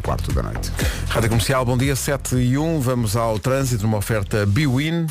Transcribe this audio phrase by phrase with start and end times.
[0.00, 0.70] quarto da noite.
[1.08, 2.80] Rádio Comercial, bom dia, 7 e 1.
[2.80, 5.06] Vamos ao trânsito numa oferta Biwin.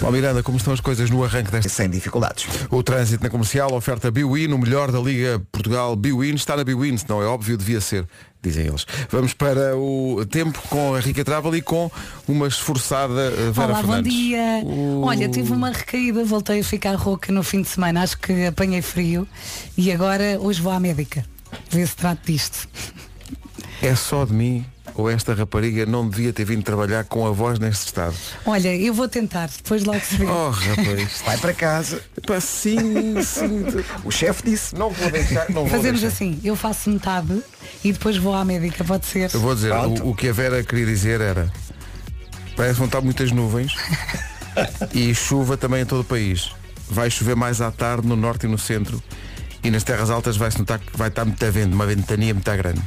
[0.00, 1.68] Bom, Miranda, como estão as coisas no arranque desta...
[1.70, 2.46] Sem dificuldades.
[2.70, 6.34] O trânsito na comercial, oferta Biwin, o melhor da Liga Portugal Biwin.
[6.34, 8.06] Está na Biwin, se não é óbvio, devia ser,
[8.42, 8.84] dizem eles.
[9.08, 11.90] Vamos para o tempo com a Rica Travel e com
[12.28, 14.12] uma esforçada eh, Vera Olá, bom Fernandes.
[14.12, 14.62] dia.
[15.02, 18.82] Olha, tive uma recaída, voltei a ficar rouca no fim de semana, acho que apanhei
[18.82, 19.26] frio
[19.78, 21.24] e agora hoje vou à médica.
[21.70, 22.68] Ver se trato disto.
[23.82, 24.64] É só de mim
[24.94, 28.14] ou esta rapariga não devia ter vindo trabalhar com a voz neste estado?
[28.46, 30.24] Olha, eu vou tentar, depois logo se vê.
[30.24, 31.22] Oh, rapaz.
[31.24, 32.02] Vai para casa.
[32.26, 33.64] Pá, sim, sim.
[34.04, 34.74] O chefe disse.
[34.76, 36.14] Não vou deixar, não vou Fazemos deixar.
[36.14, 37.42] assim, eu faço metade
[37.82, 39.30] e depois vou à médica, pode ser.
[39.34, 41.52] Eu vou dizer, o, o que a Vera queria dizer era
[42.56, 43.74] parece que vão estar muitas nuvens
[44.94, 46.52] e chuva também em todo o país.
[46.88, 49.02] Vai chover mais à tarde no norte e no centro
[49.64, 52.82] e nas terras altas vai-se notar que vai estar muito vento, uma ventania muito grande.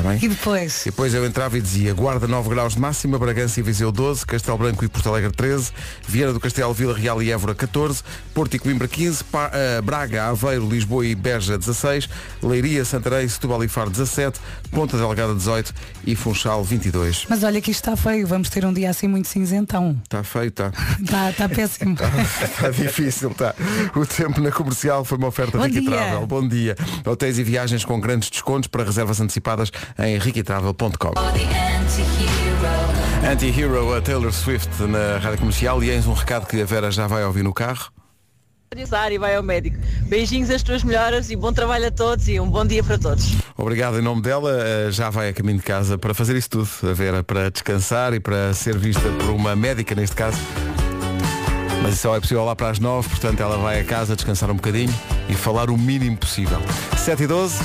[0.00, 0.18] Bem?
[0.22, 0.82] E depois?
[0.86, 4.24] E depois eu entrava e dizia Guarda 9 graus de máxima, Bragança e Viseu 12,
[4.26, 5.70] Castelo Branco e Porto Alegre 13,
[6.08, 8.02] Viana do Castelo, Vila Real e Évora 14,
[8.34, 12.08] Porto e Coimbra 15, Pa- eh, Braga, Aveiro, Lisboa e Beja 16,
[12.42, 15.72] Leiria, Santarém, Setúbal e Faro 17, Ponta Delgada 18
[16.06, 17.26] e Funchal 22.
[17.28, 20.00] Mas olha que isto está feio, vamos ter um dia assim muito cinzentão.
[20.02, 20.72] Está feio, está.
[21.00, 21.96] Está, está péssimo.
[22.42, 23.54] Está difícil, está.
[23.94, 25.82] O tempo na comercial foi uma oferta Bom dia.
[25.82, 26.26] Travel.
[26.26, 26.76] Bom dia.
[27.06, 31.12] Hotéis e viagens com grandes descontos para reservas antecipadas em riquitravel.com.
[33.30, 37.06] Anti-Hero, a Taylor Swift na rádio comercial e eis um recado que a Vera já
[37.06, 37.90] vai ouvir no carro.
[38.74, 39.76] e vai ao médico.
[40.08, 43.32] Beijinhos às tuas melhoras e bom trabalho a todos e um bom dia para todos.
[43.56, 44.50] Obrigado em nome dela.
[44.62, 46.68] eh, Já vai a caminho de casa para fazer isso tudo.
[46.90, 50.38] A Vera para descansar e para ser vista por uma médica neste caso.
[51.82, 54.50] Mas isso só é possível lá para as 9, portanto ela vai a casa descansar
[54.50, 54.94] um bocadinho
[55.28, 56.60] e falar o mínimo possível.
[56.96, 57.58] 7 e 12.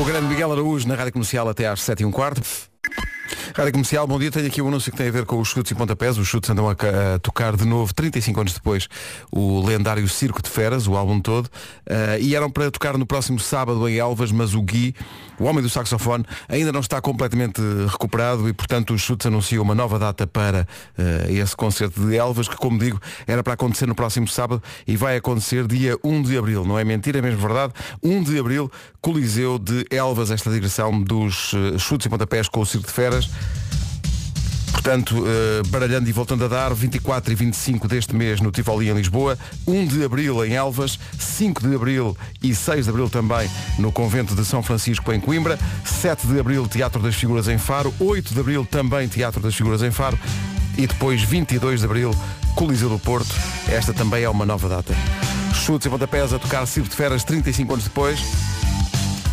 [0.00, 2.40] O grande Miguel Araújo na Rádio Comercial até às 7 e um quarto.
[3.54, 4.30] Rádio Comercial, bom dia.
[4.30, 6.16] Tenho aqui um anúncio que tem a ver com os chutes e pontapés.
[6.16, 8.88] Os chutes andam a, a tocar de novo, 35 anos depois,
[9.32, 11.50] o lendário Circo de Feras, o álbum todo.
[11.84, 14.94] Eh, e eram para tocar no próximo sábado em Elvas, mas o Gui,
[15.40, 19.74] o homem do saxofone, ainda não está completamente recuperado e, portanto, os chutes anunciam uma
[19.74, 20.64] nova data para
[20.96, 24.96] eh, esse concerto de Elvas, que, como digo, era para acontecer no próximo sábado e
[24.96, 26.64] vai acontecer dia 1 de Abril.
[26.64, 27.72] Não é mentira, é mesmo verdade.
[28.04, 28.70] 1 de Abril,
[29.00, 33.30] Coliseu de Elvas, esta digressão dos eh, chutes e pontapés com o Circo de Feras.
[34.72, 38.94] Portanto, eh, baralhando e voltando a dar, 24 e 25 deste mês no Tivoli em
[38.94, 43.92] Lisboa, 1 de Abril em Elvas, 5 de Abril e 6 de Abril também no
[43.92, 48.32] Convento de São Francisco em Coimbra, 7 de Abril Teatro das Figuras em Faro, 8
[48.32, 50.18] de Abril também Teatro das Figuras em Faro
[50.76, 52.14] e depois 22 de Abril
[52.54, 53.34] Coliseu do Porto.
[53.68, 54.94] Esta também é uma nova data.
[55.52, 58.20] Chutes e pontapés a tocar Circo de Feras 35 anos depois.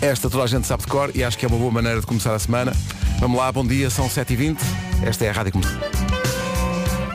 [0.05, 2.05] Esta toda a gente sabe de cor e acho que é uma boa maneira de
[2.05, 2.71] começar a semana.
[3.19, 4.55] Vamos lá, bom dia, são 7h20.
[5.03, 5.81] Esta é a Rádio Comercial.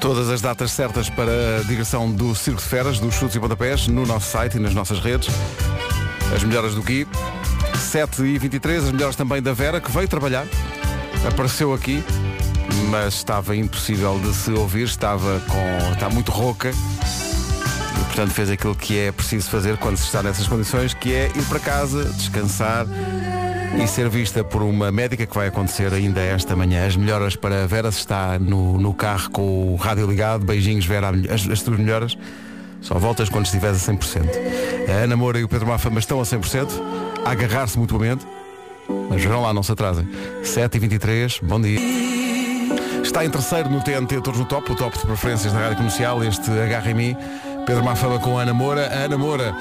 [0.01, 3.87] Todas as datas certas para a digressão do Circo de Feras, dos chutes e pontapés,
[3.87, 5.29] no nosso site e nas nossas redes.
[6.35, 7.07] As melhoras do Gui.
[7.77, 10.45] 7h23, as melhoras também da Vera, que veio trabalhar.
[11.29, 12.03] Apareceu aqui,
[12.89, 15.93] mas estava impossível de se ouvir, estava com.
[15.93, 16.73] está muito rouca.
[18.01, 21.27] E, portanto fez aquilo que é preciso fazer quando se está nessas condições, que é
[21.27, 22.87] ir para casa, descansar
[23.79, 26.87] e ser vista por uma médica que vai acontecer ainda esta manhã.
[26.87, 30.45] As melhoras para a Vera se está no, no carro com o rádio ligado.
[30.45, 32.17] Beijinhos, Vera, as, as tuas melhoras.
[32.81, 34.23] Só voltas quando estiveres a 100%.
[34.89, 36.69] A Ana Moura e o Pedro Mafama estão a 100%,
[37.25, 38.27] a agarrar-se mutuamente.
[39.09, 40.09] Mas vejam lá, não se atrasem.
[40.43, 41.79] 7h23, bom dia.
[43.03, 46.23] Está em terceiro no TNT Todos no Top, o top de preferências da Rádio Comercial,
[46.25, 47.17] este Agarra em mim.
[47.71, 48.89] Pedro Mafama com a Ana Moura.
[48.89, 49.55] A Ana Moura,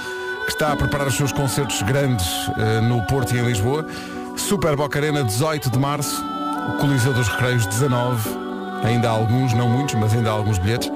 [0.46, 2.25] que está a preparar os seus concertos grandes
[2.58, 3.86] eh, no Porto e em Lisboa.
[4.36, 6.25] Super Boca Arena, 18 de março.
[6.70, 8.28] O Coliseu dos Recreios, 19.
[8.84, 10.92] Ainda há alguns, não muitos, mas ainda há alguns bilhetes.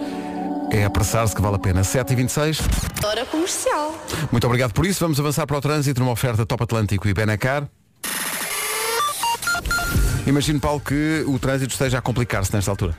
[0.72, 1.82] É apressar-se que vale a pena.
[1.82, 2.62] 7h26.
[3.06, 3.94] Hora comercial.
[4.32, 5.00] Muito obrigado por isso.
[5.02, 7.68] Vamos avançar para o trânsito numa oferta Top Atlântico e Benacar.
[10.26, 12.96] Imagino, Paulo, que o trânsito esteja a complicar-se nesta altura.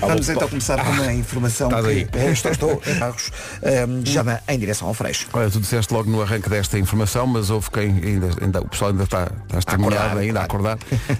[0.00, 2.08] Vamos então começar com uma informação Estás que aí.
[2.12, 3.30] Eh, estou, estou em Barros,
[3.62, 5.26] ehm, já vai em direção ao Freixo.
[5.32, 8.90] Olha, tu disseste logo no arranque desta informação, mas houve quem ainda, ainda- o pessoal
[8.90, 9.76] ainda está, está
[10.18, 10.78] ainda a acordar.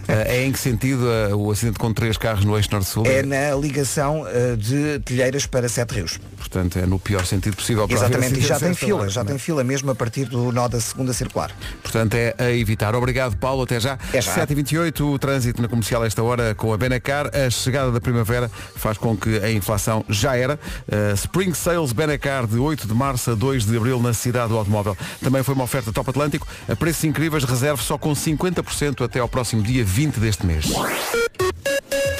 [0.08, 3.04] Eh, é em que sentido eh, o acidente com três carros no eixo norte-sul?
[3.06, 6.18] É na ligação eh, de Telheiras para Sete Rios.
[6.38, 9.24] portanto é no pior sentido possível para Exatamente, e já tem fila, já é?
[9.24, 11.50] tem fila mesmo a partir do nó da segunda circular.
[11.82, 12.94] Portanto, é a evitar.
[12.94, 13.62] Obrigado, Paulo.
[13.62, 13.94] Até já.
[13.94, 14.34] Até já.
[14.46, 17.30] 7h28, o trânsito na comercial esta hora com a Benacar.
[17.34, 20.58] A chegada da primavera faz com que a inflação já era.
[20.88, 24.58] Uh, Spring Sales Benacar de 8 de março a 2 de abril na cidade do
[24.58, 24.96] automóvel.
[25.22, 26.46] Também foi uma oferta top Atlântico.
[26.68, 30.66] A preços incríveis, reserve só com 50% até ao próximo dia 20 deste mês.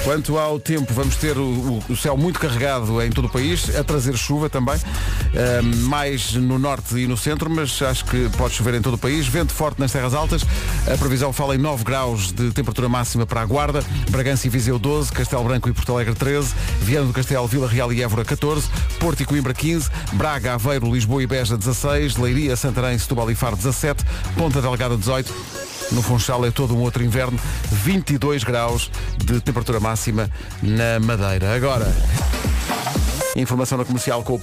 [0.03, 3.83] Quanto ao tempo, vamos ter o, o- céu muito carregado em todo o país, a
[3.83, 4.75] trazer chuva também,
[5.33, 8.97] Ahm, mais no norte e no centro, mas acho que pode chover em todo o
[8.97, 9.25] país.
[9.27, 10.41] Vento forte nas terras altas,
[10.91, 14.77] a previsão fala em 9 graus de temperatura máxima para a Guarda, Bragança e Viseu
[14.79, 18.67] 12, Castelo Branco e Porto Alegre 13, Viana do Castelo, Vila Real e Évora 14,
[18.99, 23.55] Porto e Coimbra 15, Braga, Aveiro, Lisboa e Beja 16, Leiria, Santarém, Setúbal e Faro
[23.55, 24.03] 17,
[24.35, 25.33] Ponta Delgada 18,
[25.91, 27.39] no Funchal é todo um outro inverno,
[27.71, 30.29] 22 graus de temperatura máxima
[30.61, 31.55] na Madeira.
[31.55, 31.93] Agora,
[33.35, 34.39] informação na comercial com o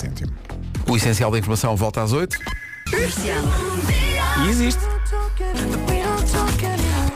[0.93, 2.37] O essencial da informação volta às 8.
[4.45, 4.98] E existe.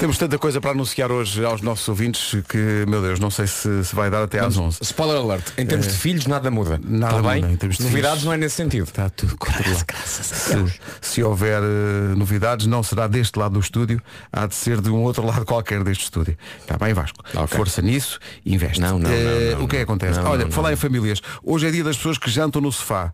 [0.03, 3.85] Temos tanta coisa para anunciar hoje aos nossos ouvintes que, meu Deus, não sei se,
[3.85, 4.79] se vai dar até às 11.
[4.83, 5.53] Spoiler alert.
[5.57, 6.81] Em termos de filhos, nada muda.
[6.85, 7.41] Nada Está bem?
[7.43, 8.25] muda em termos de Novidades filhos.
[8.25, 8.83] não é nesse sentido.
[8.83, 9.85] Está tudo controlado.
[10.05, 14.03] Se, se houver eh, novidades, não será deste lado do estúdio,
[14.33, 16.37] há de ser de um outro lado qualquer deste estúdio.
[16.61, 17.21] Está bem, Vasco?
[17.33, 17.57] Ok.
[17.57, 18.81] Força nisso, investe.
[18.81, 20.19] Não, não, Eh, não, não, o que é que acontece?
[20.19, 20.75] não, Olha, não, falar não.
[20.75, 21.23] em famílias.
[21.45, 23.13] Hoje é dia das pessoas que jantam no sofá.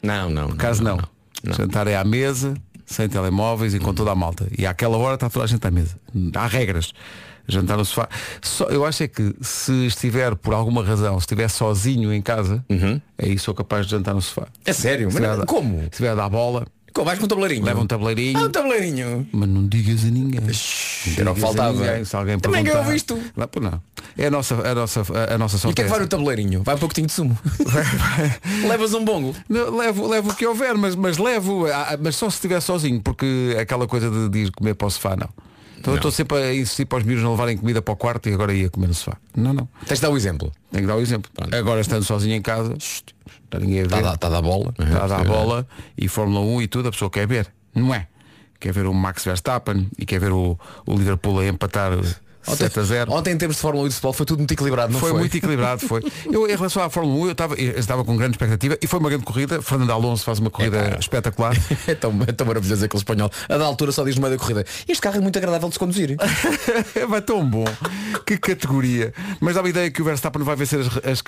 [0.00, 0.50] Não, não.
[0.50, 0.98] Caso não.
[0.98, 1.52] não.
[1.54, 2.54] Jantar é à mesa,
[2.88, 4.48] sem telemóveis e com toda a malta.
[4.56, 5.96] E àquela hora está toda a gente à mesa.
[6.34, 6.92] Há regras.
[7.46, 8.08] Jantar no sofá.
[8.42, 12.62] Só, eu acho é que se estiver, por alguma razão, se estiver sozinho em casa,
[13.16, 14.48] aí sou capaz de jantar no sofá.
[14.66, 15.10] É sério?
[15.10, 15.78] Se Mas como?
[15.80, 16.66] Se estiver a dar bola,
[16.98, 17.06] Como?
[17.06, 17.64] Vais com um tabuleirinho?
[17.64, 18.38] leva um tabuleirinho.
[18.40, 19.28] Ah, um tabuleirinho.
[19.30, 20.40] Mas não digas a ninguém.
[20.40, 21.72] Não era o que digas a faltava.
[21.72, 22.84] ninguém, se alguém Também perguntar.
[22.86, 23.22] eu visto.
[23.36, 23.82] Não, não.
[24.16, 25.02] É a nossa, a nossa,
[25.32, 26.64] a nossa E o que é que é vai no tabuleirinho?
[26.64, 27.38] Vai um pouquinho de sumo.
[28.66, 29.32] Levas um bongo.
[29.48, 33.00] Não, levo, levo o que houver, mas, mas levo, ah, mas só se estiver sozinho,
[33.00, 35.28] porque aquela coisa de, de ir comer para o sofá, não.
[35.78, 38.28] Então eu estou sempre a insistir para os miúdos não levarem comida para o quarto
[38.28, 39.16] e agora ia comer no sofá.
[39.36, 39.68] Não, não.
[39.86, 40.52] Tens de dar o exemplo.
[40.70, 41.30] Tenho que dar o exemplo.
[41.56, 43.86] Agora estando sozinho em casa, está ninguém a ver.
[43.86, 44.74] Está a dar- está a dar bola.
[44.78, 45.66] Está a dar bola
[45.96, 47.52] e Fórmula 1 e tudo, a pessoa quer ver.
[47.74, 48.06] Não é?
[48.60, 51.92] Quer ver o Max Verstappen e quer ver o, o Liverpool a empatar
[52.56, 53.12] 7 a 0.
[53.12, 55.10] Ontem em termos de Fórmula 1 e de futebol foi tudo muito equilibrado, não Foi,
[55.10, 55.18] foi?
[55.20, 56.02] muito equilibrado, foi.
[56.32, 58.98] Eu, em relação à Fórmula 1, eu estava, eu estava com grande expectativa e foi
[59.00, 59.60] uma grande corrida.
[59.62, 60.98] Fernando Alonso faz uma corrida Epá.
[60.98, 61.54] espetacular.
[61.86, 63.30] É tão, é tão maravilhoso aquele espanhol.
[63.48, 64.64] A da altura só diz no meio da corrida.
[64.86, 66.16] Este carro é muito agradável de se conduzir.
[67.08, 67.64] vai tão bom.
[68.26, 69.12] Que categoria.
[69.40, 71.22] Mas dá-me a ideia que o Verstappen vai vencer as, as,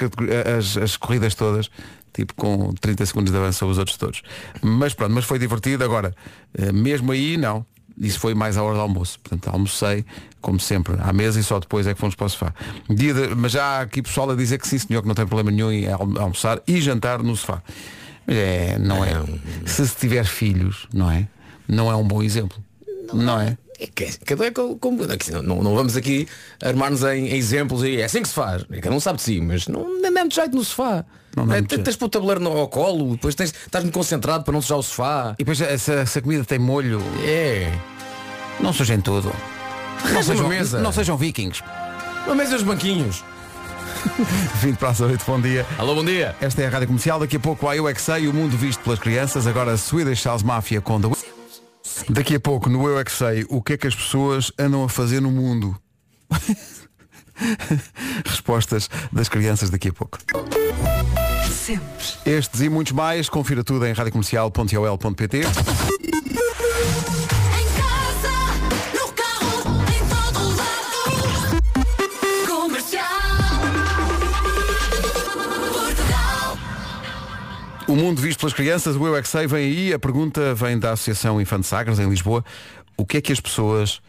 [0.58, 1.70] as- as corridas todas,
[2.12, 4.22] tipo com 30 segundos de avanço sobre os outros todos.
[4.62, 5.84] Mas pronto, mas foi divertido.
[5.84, 6.14] Agora,
[6.56, 7.64] eh, mesmo aí, não.
[8.00, 9.18] Isso foi mais à hora do almoço.
[9.20, 10.04] Portanto, almocei,
[10.40, 12.54] como sempre, à mesa e só depois é que fomos para o sofá.
[12.88, 15.26] Dia de- mas já há aqui pessoal a dizer que sim, senhor, que não tem
[15.26, 17.62] problema nenhum em almo- almoçar e jantar no sofá.
[18.26, 19.10] Mas é, não é.
[19.66, 21.28] Se se tiver filhos, não é?
[21.68, 22.58] Não é um bom exemplo.
[23.12, 23.48] Não é?
[23.48, 23.58] É que-
[24.26, 25.02] Cada é co- como.
[25.10, 26.26] é que Não, não, não vamos aqui
[26.62, 28.64] armar-nos em, em exemplos e é assim que se faz.
[28.70, 31.04] É Cada um sabe de si, mas não não dá muito jeito no sofá.
[31.36, 34.44] Não dá É, tens pôr o tabuleiro no, ao colo, depois tens, estás muito concentrado
[34.44, 35.34] para não sujar o sofá.
[35.38, 37.00] E depois essa, essa comida tem molho.
[37.24, 37.72] É.
[38.58, 39.32] Não sujem tudo.
[40.02, 40.80] Não Arranja sejam, uma mesa.
[40.80, 41.62] não sejam vikings.
[42.26, 43.22] Uma mesa os banquinhos.
[44.62, 45.66] 20 para as 8, bom dia.
[45.78, 46.34] Alô, bom dia.
[46.40, 48.56] Esta é a Rádio Comercial, daqui a pouco há Eu É Que Sei, o mundo
[48.56, 51.08] visto pelas crianças, agora Swedish House Mafia com The
[52.08, 54.84] Daqui a pouco, no Eu É Que Sei, o que é que as pessoas andam
[54.84, 55.76] a fazer no mundo?
[58.24, 60.18] Respostas das crianças daqui a pouco.
[61.50, 61.86] Sempre.
[62.26, 65.42] Estes e muitos mais, confira tudo em radiocomercial.ol.pt
[77.90, 80.78] O mundo visto pelas crianças, o Eu É Que Sei, vem aí, a pergunta vem
[80.78, 82.44] da Associação Infante Sagres, em Lisboa.
[82.96, 84.00] O que é que as pessoas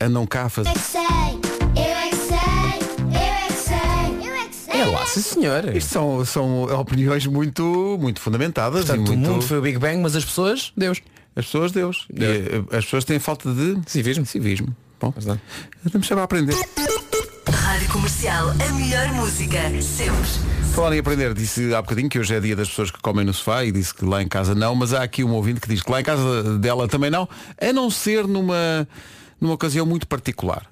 [0.00, 0.70] andam cá a fazer?
[0.70, 1.00] Eu é que sei,
[1.76, 2.38] eu é que sei,
[3.12, 4.80] eu é que sei, eu é que sei.
[4.80, 5.76] É lá, sim senhora.
[5.76, 9.30] Isto são, são opiniões muito, muito fundamentadas Portanto, e o muito...
[9.30, 11.02] mundo foi o Big Bang, mas as pessoas, Deus.
[11.34, 12.06] As pessoas, Deus.
[12.08, 12.36] E, Deus.
[12.72, 14.24] eh, as pessoas têm falta de Civismo.
[14.24, 14.74] civismo.
[14.98, 15.38] Bom, Mas não.
[15.92, 16.54] temos sempre a aprender.
[17.50, 20.28] Rádio Comercial, a melhor música, sempre.
[20.74, 23.32] Falar em aprender, disse há bocadinho que hoje é dia das pessoas que comem no
[23.32, 25.82] sofá e disse que lá em casa não, mas há aqui um ouvinte que diz
[25.82, 27.28] que lá em casa dela também não,
[27.60, 28.86] a não ser numa,
[29.40, 30.66] numa ocasião muito particular.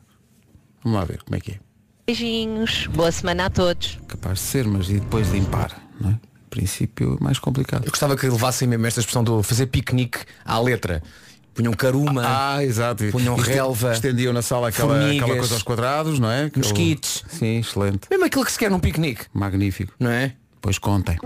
[0.82, 1.60] Vamos lá ver como é que é.
[2.06, 3.98] Beijinhos, boa semana a todos.
[4.08, 6.20] Capaz de ser, mas e depois limpar, não é?
[6.50, 7.84] Princípio, mais complicado.
[7.84, 11.02] Eu gostava que levassem mesmo esta expressão do fazer piquenique à letra.
[11.54, 13.04] Punham caruma, Ah, exato.
[13.12, 16.44] Punham Este- relva, Estendiam na sala aquela, formigas, aquela coisa aos quadrados, não é?
[16.46, 17.25] Aquele- mosquitos.
[17.28, 18.08] Sim, excelente.
[18.11, 19.92] mesmo aquilo que se quer num piquenique, Magnífico.
[19.99, 20.32] não é?
[20.61, 21.16] Pois contem.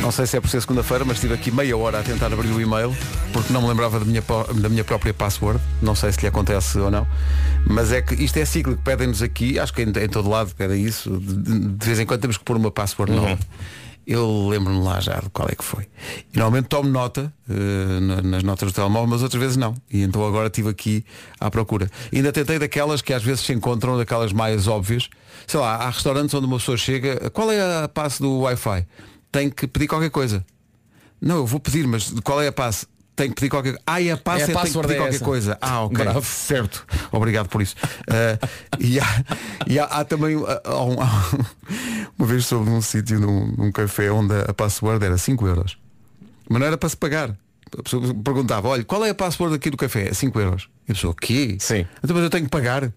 [0.00, 2.48] Não sei se é por ser segunda-feira, mas estive aqui meia hora a tentar abrir
[2.50, 2.96] o e-mail
[3.34, 4.22] porque não me lembrava da minha,
[4.54, 5.60] da minha própria password.
[5.82, 7.06] Não sei se lhe acontece ou não.
[7.66, 8.80] Mas é que isto é cíclico.
[8.82, 11.10] Pedem-nos aqui, acho que em, em todo lado pedem isso.
[11.18, 13.38] De, de vez em quando temos que pôr uma password nova.
[14.12, 15.84] Eu lembro-me lá já de qual é que foi.
[16.34, 17.32] E normalmente tomo nota
[18.00, 19.72] na- nas notas do telemóvel, mas outras vezes não.
[19.88, 21.04] E então agora estive aqui
[21.38, 21.88] à procura.
[22.12, 25.08] E ainda tentei daquelas que às vezes se encontram, daquelas mais óbvias.
[25.46, 28.84] Sei lá, há restaurantes onde uma pessoa chega, qual é a passe do Wi-Fi?
[29.30, 30.44] Tem que pedir qualquer coisa.
[31.20, 32.86] Não, eu vou pedir, mas qual é a passe?
[33.20, 33.82] Tem que pedir qualquer coisa.
[33.86, 35.24] Ah, e a passe É, é, tem que pedir é qualquer essa.
[35.24, 35.58] coisa.
[35.60, 35.98] Ah, ok.
[36.04, 36.22] Bravo.
[36.22, 36.86] Certo.
[37.12, 37.74] Obrigado por isso.
[38.08, 38.46] Uh,
[38.78, 39.24] e há,
[39.66, 41.44] e há, há também uh, há um- um-
[42.18, 45.76] uma vez soube num sítio, num, num café, onde a password era 5 euros.
[46.48, 47.36] Mas não era para se pagar.
[47.78, 50.08] A pessoa perguntava, olha, qual é a password aqui do café?
[50.08, 50.68] É 5 euros.
[50.88, 51.56] E a pessoa, o quê?
[51.60, 51.86] Sim.
[52.02, 52.92] Então, mas eu tenho que pagar.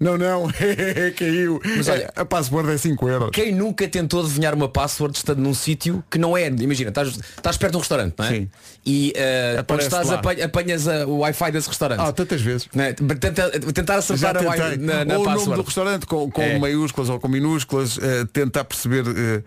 [0.00, 0.48] Não, não,
[1.16, 1.60] caiu.
[1.76, 3.30] Mas olha- a password é 5 euros.
[3.32, 7.56] Quem nunca tentou adivinhar uma password estando num sítio que não é, imagina, estás, estás
[7.56, 8.28] perto de um restaurante, não é?
[8.28, 8.50] Sim.
[8.86, 10.14] E eh, quando estás lá.
[10.14, 12.00] apanha- apanhas a- o Wi-Fi desse restaurante.
[12.00, 12.68] Ah, tantas vezes.
[12.74, 12.92] Né?
[12.92, 15.62] Tenta- tentar acertar a wi na, na ou o nome password.
[15.62, 16.58] do restaurante com, com É.
[16.58, 19.42] maiúsculas ou com minúsculas, eh, tentar perceber eh,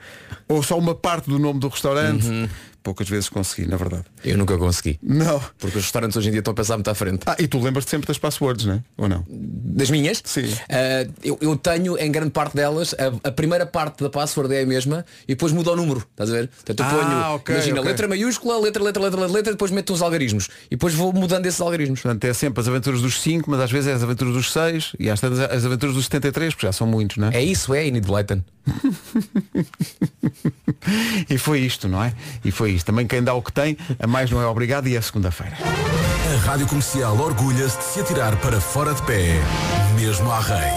[0.48, 2.28] ou só uma parte do nome do restaurante.
[2.28, 2.50] Uhum.
[2.84, 4.04] Poucas vezes consegui, na verdade.
[4.26, 4.98] Eu nunca consegui.
[5.04, 5.40] Não.
[5.60, 7.20] Porque os restaurantes hoje em dia estão a pensar muito à frente.
[7.28, 8.84] Ah, e tu lembras-te sempre das passwords, não é?
[8.98, 9.24] Ou não?
[9.30, 10.22] Das minhas?
[10.26, 10.52] Sim.
[10.68, 14.64] Ah, eu, eu tenho em grande parte delas, a, a primeira parte da password é
[14.64, 16.04] a mesma e depois muda o número.
[16.12, 16.48] Estás a ver?
[16.48, 17.92] Portanto, eu Ah, ponho, ok, imagina, ok.
[17.92, 20.50] letra maiúscula, letra, letra, letra, letra, letra, depois meto uns algarismos.
[20.66, 22.02] E depois vou mudando esses algarismos.
[22.02, 24.94] Portanto, é sempre as aventuras dos 5, mas às vezes é as aventuras dos 6
[25.00, 27.36] e às tantas as aventuras dos 73, porque já são muitos, não é?
[27.38, 28.42] É isso, é Enid Blyton.
[31.30, 32.14] E foi isto, não é?
[32.44, 32.86] E foi isto.
[32.86, 35.56] Também quem dá o que tem, a mais não é obrigado e é segunda-feira.
[36.34, 39.40] A Rádio Comercial orgulha-se de se atirar para fora de pé,
[39.96, 40.72] mesmo à rei.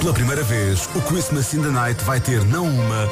[0.00, 3.08] Pela primeira vez, o Christmas in the Night vai ter não uma,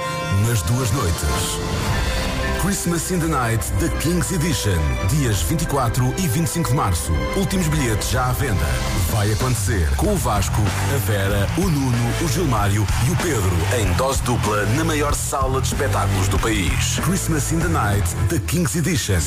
[0.46, 2.21] mas duas noites.
[2.62, 4.78] Christmas in the Night The King's Edition,
[5.08, 7.12] dias 24 e 25 de março.
[7.36, 8.64] Últimos bilhetes já à venda.
[9.10, 10.62] Vai acontecer com o Vasco,
[10.94, 13.50] a Vera, o Nuno, o Gilmário e o Pedro
[13.80, 17.00] em dose dupla na maior sala de espetáculos do país.
[17.00, 19.18] Christmas in the Night The King's Edition.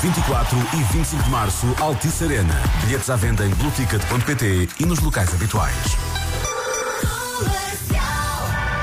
[0.00, 2.62] 24 e 25 de março, Altice Arena.
[2.86, 6.09] Bilhetes à venda em blueticket.pt e nos locais habituais.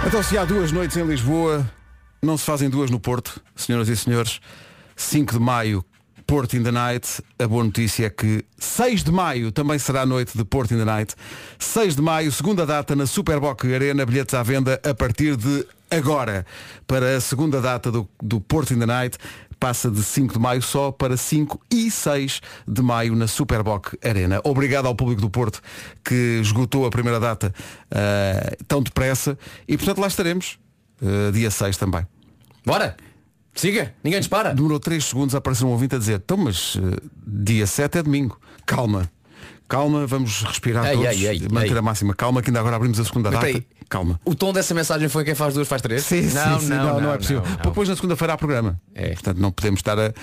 [0.08, 1.70] Então se há duas noites em Lisboa,
[2.24, 4.40] não se fazem duas no Porto, senhoras e senhores.
[4.96, 5.84] 5 de maio,
[6.26, 7.22] Porto in the Night.
[7.38, 10.78] A boa notícia é que 6 de maio também será a noite de Porto in
[10.78, 11.14] the Night.
[11.60, 16.46] 6 de maio, segunda data na Superboc Arena, bilhetes à venda a partir de agora.
[16.88, 19.18] Para a segunda data do, do Porto in the Night,
[19.60, 24.40] passa de 5 de maio só para 5 e 6 de maio na Superboc Arena.
[24.44, 25.62] Obrigado ao público do Porto
[26.04, 27.54] que esgotou a primeira data
[27.92, 29.38] ah, tão depressa
[29.68, 30.60] e portanto lá estaremos
[31.02, 32.06] ah, dia 6 também.
[32.66, 32.96] Bora!
[33.54, 33.96] Siga!
[34.04, 34.54] Ninguém dispara!
[34.54, 38.04] Demorou 3 segundos a aparecer um ouvinte a dizer, então mas ah, dia 7 é
[38.04, 38.40] domingo.
[38.66, 39.10] Calma.
[39.68, 41.78] Calma, vamos respirar Ei, todos, ei, ei, manter ei.
[41.78, 43.48] a máxima calma, que ainda agora abrimos a segunda Mas data.
[43.54, 43.68] peraí.
[43.90, 44.20] Calma.
[44.26, 46.04] O tom dessa mensagem foi quem faz duas, faz três?
[46.04, 47.42] Sim, não, sim, sim, não, não, é possível.
[47.44, 47.58] não, não.
[47.58, 48.80] Depois na segunda-feira há programa.
[48.96, 49.10] É.
[49.10, 50.14] Portanto, não podemos estar a.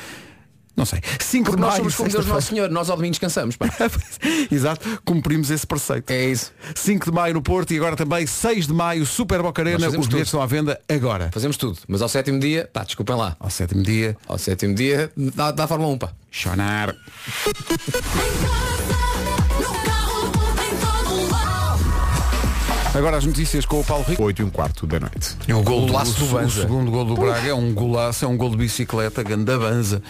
[0.76, 1.00] Não sei.
[1.20, 2.26] 5 Porque de nós maio, somos como Deus.
[2.26, 3.54] Nosso Senhor, nós ao domingo descansamos.
[3.56, 3.66] pá.
[4.50, 6.10] Exato, cumprimos esse preceito.
[6.10, 6.52] É isso.
[6.74, 9.86] 5 de maio no Porto e agora também 6 de maio, Super Boca Arena.
[9.88, 11.30] Os bilhetes estão à venda agora.
[11.32, 11.78] Fazemos tudo.
[11.86, 13.36] Mas ao sétimo dia, pá, desculpem lá.
[13.38, 16.12] Ao sétimo dia, Ao sétimo dia, dá, dá a Fórmula 1, pá.
[16.30, 16.92] chonar.
[22.94, 24.22] Agora as notícias com o Paulo Rico.
[24.22, 25.36] 8 e um quarto da noite.
[25.48, 26.60] É o gol Golaço do, do o Banza.
[26.62, 30.00] segundo gol do Braga é um golaço, é um gol de bicicleta, ganda banza.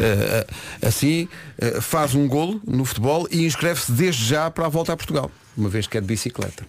[0.00, 0.46] Eh,
[0.84, 4.96] assim, eh, faz um golo no futebol e inscreve-se desde já para a volta a
[4.96, 5.30] Portugal.
[5.56, 6.66] Uma vez que é de bicicleta.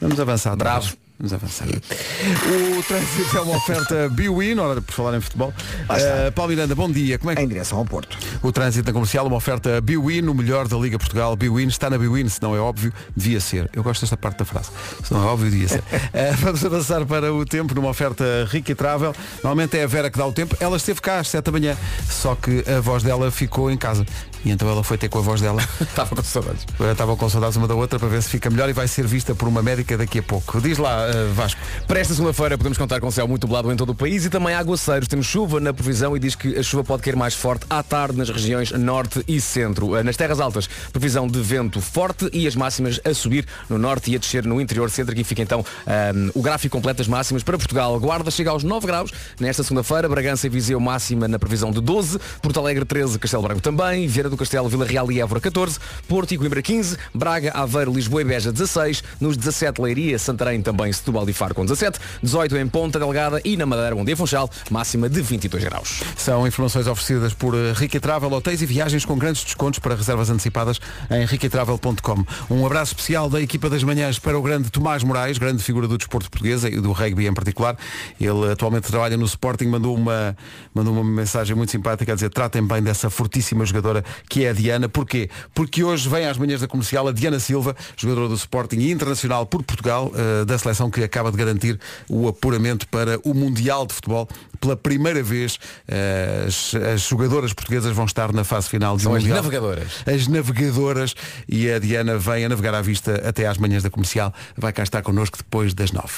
[0.00, 0.56] Vamos avançar.
[0.56, 0.96] Bravo.
[1.20, 1.66] Vamos avançar.
[1.66, 5.52] O trânsito é uma oferta Biwin, hora por falar em futebol.
[5.90, 7.18] Eh, Paulo Miranda, bom dia.
[7.18, 8.16] Como é que Em direção ao Porto.
[8.40, 11.34] o trânsito na comercial, uma oferta Biwin, o melhor da Liga Portugal.
[11.34, 13.68] Biwin está na Biwin, se não é óbvio, devia ser.
[13.72, 14.70] Eu gosto desta parte da frase.
[15.02, 15.82] Se não é óbvio, devia ser.
[16.12, 19.12] Eh, vamos avançar para o tempo numa oferta rica e travel.
[19.42, 20.56] Normalmente é a Vera que dá o tempo.
[20.60, 21.76] Ela esteve cá às 7 da manhã,
[22.08, 24.06] só que a voz dela ficou em casa.
[24.48, 25.62] E então ela foi ter com a voz dela.
[25.80, 26.64] Estava com saudades.
[26.74, 29.06] Agora Estavam com saudades uma da outra para ver se fica melhor e vai ser
[29.06, 30.58] vista por uma médica daqui a pouco.
[30.60, 31.60] Diz lá, eh, Vasco.
[31.86, 34.54] Para esta segunda-feira podemos contar com céu muito nublado em todo o país e também
[34.54, 35.06] aguaceiros.
[35.06, 38.16] Temos chuva na previsão e diz que a chuva pode cair mais forte à tarde
[38.16, 39.94] nas regiões norte e centro.
[39.96, 44.10] Eh, Nas terras altas, previsão de vento forte e as máximas a subir no norte
[44.10, 45.12] e a descer no interior centro.
[45.12, 48.00] Aqui fica então ahm, o gráfico completo das máximas para Portugal.
[48.00, 50.08] Guarda chega aos 9 graus nesta segunda-feira.
[50.08, 52.18] Bragança e Viseu máxima na previsão de 12.
[52.40, 54.06] Porto Alegre 13, Castelo Branco também.
[54.06, 58.22] Vieira do Castelo, Vila Real e Évora 14, Porto e Coimbra 15, Braga, Aveiro, Lisboa
[58.22, 62.68] e Beja 16, nos 17 Leiria, Santarém também Setúbal e Faro com 17, 18 em
[62.68, 66.02] Ponta Delgada e na Madeira, Bom Dia Funchal, máxima de 22 graus.
[66.16, 70.30] São informações oferecidas por eh, Rica Travel, hotéis e viagens com grandes descontos para reservas
[70.30, 70.80] antecipadas
[71.10, 72.24] em ricatravel.com.
[72.50, 75.98] Um abraço especial da equipa das manhãs para o grande Tomás Moraes, grande figura do
[75.98, 77.76] desporto português e do rugby em particular.
[78.20, 80.36] Ele atualmente trabalha no Sporting, mandou uma,
[80.74, 84.52] mandou uma mensagem muito simpática a dizer tratem bem dessa fortíssima jogadora que é a
[84.52, 84.88] Diana.
[84.88, 85.28] Porquê?
[85.54, 89.44] Porque hoje vem às manhãs da comercial a Diana Silva, jogadora do Sporting e internacional
[89.46, 93.94] por Portugal, eh, da seleção que acaba de garantir o apuramento para o Mundial de
[93.94, 94.28] Futebol.
[94.60, 99.12] Pela primeira vez, eh, as, as jogadoras portuguesas vão estar na fase final de São
[99.12, 99.42] um as Mundial.
[99.42, 99.88] navegadoras.
[100.06, 101.14] As navegadoras
[101.48, 104.32] e a Diana vem a navegar à vista até às manhãs da comercial.
[104.56, 106.08] Vai cá estar connosco depois das nove.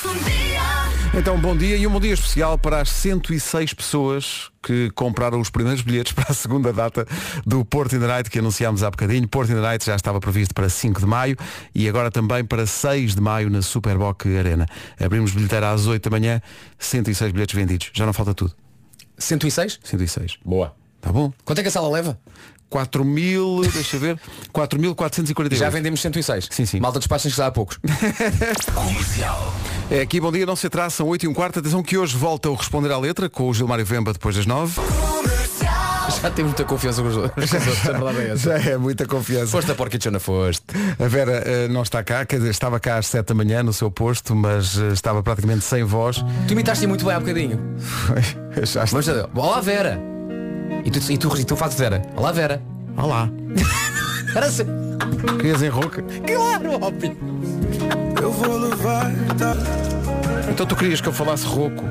[1.12, 5.50] Então, bom dia e um bom dia especial para as 106 pessoas que compraram os
[5.50, 7.04] primeiros bilhetes para a segunda data
[7.44, 9.26] do Porto in the Night que anunciámos há bocadinho.
[9.26, 11.36] Porto in the Night já estava previsto para 5 de maio
[11.74, 14.66] e agora também para 6 de maio na Superboc Arena.
[15.00, 16.40] Abrimos bilheteira às 8 da manhã,
[16.78, 17.90] 106 bilhetes vendidos.
[17.92, 18.54] Já não falta tudo.
[19.18, 19.80] 106?
[19.82, 20.38] 106.
[20.44, 20.79] Boa.
[21.00, 21.32] Tá bom?
[21.44, 22.18] Quanto é que a sala leva?
[22.70, 24.20] 4 mil, deixa eu ver,
[24.54, 25.54] 4.448.
[25.56, 26.48] Já vendemos 106.
[26.50, 26.80] Sim, sim.
[26.80, 27.78] Malta despachas já há poucos.
[29.92, 31.58] É aqui, bom dia, não se atrasa, são 8 e um quarto.
[31.58, 34.80] Atenção que hoje volta o Responder à Letra com o Gilmário Vemba depois das 9.
[36.22, 37.52] já temos muita confiança com os outros.
[37.52, 38.36] É.
[38.36, 39.48] Já é muita confiança.
[39.48, 40.62] Foste a porquichona, foste.
[40.96, 43.72] A Vera eh, não está cá, quer dizer, estava cá às 7 da manhã no
[43.72, 46.24] seu posto, mas eh, estava praticamente sem voz.
[46.46, 47.58] Tu imitaste muito bem há bocadinho.
[48.62, 48.84] Já está.
[48.84, 50.19] Vamos olá Vera.
[50.84, 52.02] E tu, e tu, e tu fazes Vera.
[52.16, 52.62] Olá Vera.
[52.96, 53.28] Olá.
[54.34, 54.64] Era assim.
[55.36, 56.02] Querias em rouca?
[56.26, 57.16] Claro, óbvio.
[60.48, 61.84] Então tu querias que eu falasse rouco?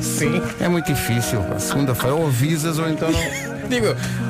[0.00, 0.42] Sim.
[0.60, 1.40] É muito difícil.
[1.58, 3.53] Segunda-feira ou avisas ou então não.
[3.68, 3.86] Digo,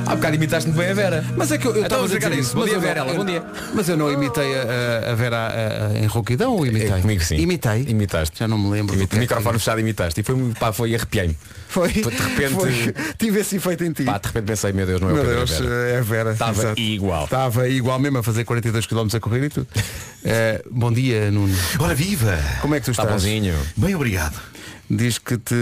[0.07, 1.25] há bocado imitaste muito bem a Vera.
[1.37, 2.55] Mas é que eu Então estava vamos a dizer isso.
[2.57, 3.43] Bom dia, Vera, ela, bom dia.
[3.75, 6.91] Mas eu não imitei a, a- Vera a- a- em rouquidão ou imitei?
[6.91, 7.37] É, comigo sim.
[7.37, 7.85] Imitei?
[7.89, 8.39] Imitaste.
[8.39, 8.97] Já não me lembro.
[9.07, 10.21] que é microfone fechado imitaste.
[10.21, 11.37] E foi, pá, foi arrepiei-me.
[11.69, 11.93] Foi.
[11.93, 12.95] De repente- Foi.
[13.19, 14.05] Tive esse efeito em ti.
[14.05, 15.91] Pá, de repente pensei, meu Deus, não é o Meu Pedro, Deus, é a Vera.
[15.99, 16.33] é Vera.
[16.33, 17.25] Estava igual.
[17.25, 19.67] Estava igual mesmo a fazer 42 km a correr e tudo.
[20.27, 21.55] Eh, bom dia, Nuno.
[21.79, 22.39] Ora viva!
[22.63, 23.23] Como é que tu Está estás?
[23.23, 23.55] bonzinho.
[23.77, 24.41] Bem obrigado.
[24.89, 25.55] Diz que te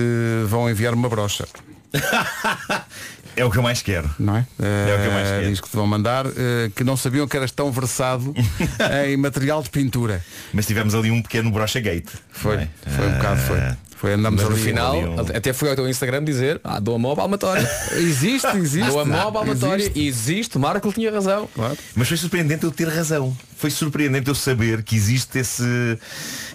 [0.47, 1.49] vão enviar uma brocha,
[3.37, 4.11] É o que eu mais quero.
[4.19, 4.47] não é?
[4.61, 5.51] É o que eu mais Eh, quero.
[5.51, 8.35] Diz que te vão mandar, eh, que não sabiam que eras tão versado
[9.07, 10.23] em material de pintura.
[10.53, 12.11] Mas tivemos ali um pequeno brocha gate.
[12.31, 12.69] Foi, é?
[12.87, 13.59] foi um bocado, foi.
[14.03, 16.97] Foi, andamos Mas no final, ali um- até fui ao teu Instagram dizer, ah, dou
[16.97, 17.65] a mão ao palmatório.
[17.95, 18.89] Existe, existe.
[18.91, 19.81] Dou a mão ao palmatório.
[19.85, 20.01] existe.
[20.05, 21.49] Existe, Marco tinha razão.
[21.55, 21.79] Claro.
[21.95, 23.37] Mas foi surpreendente eu ter razão.
[23.57, 25.63] Foi surpreendente eu saber que existe esse,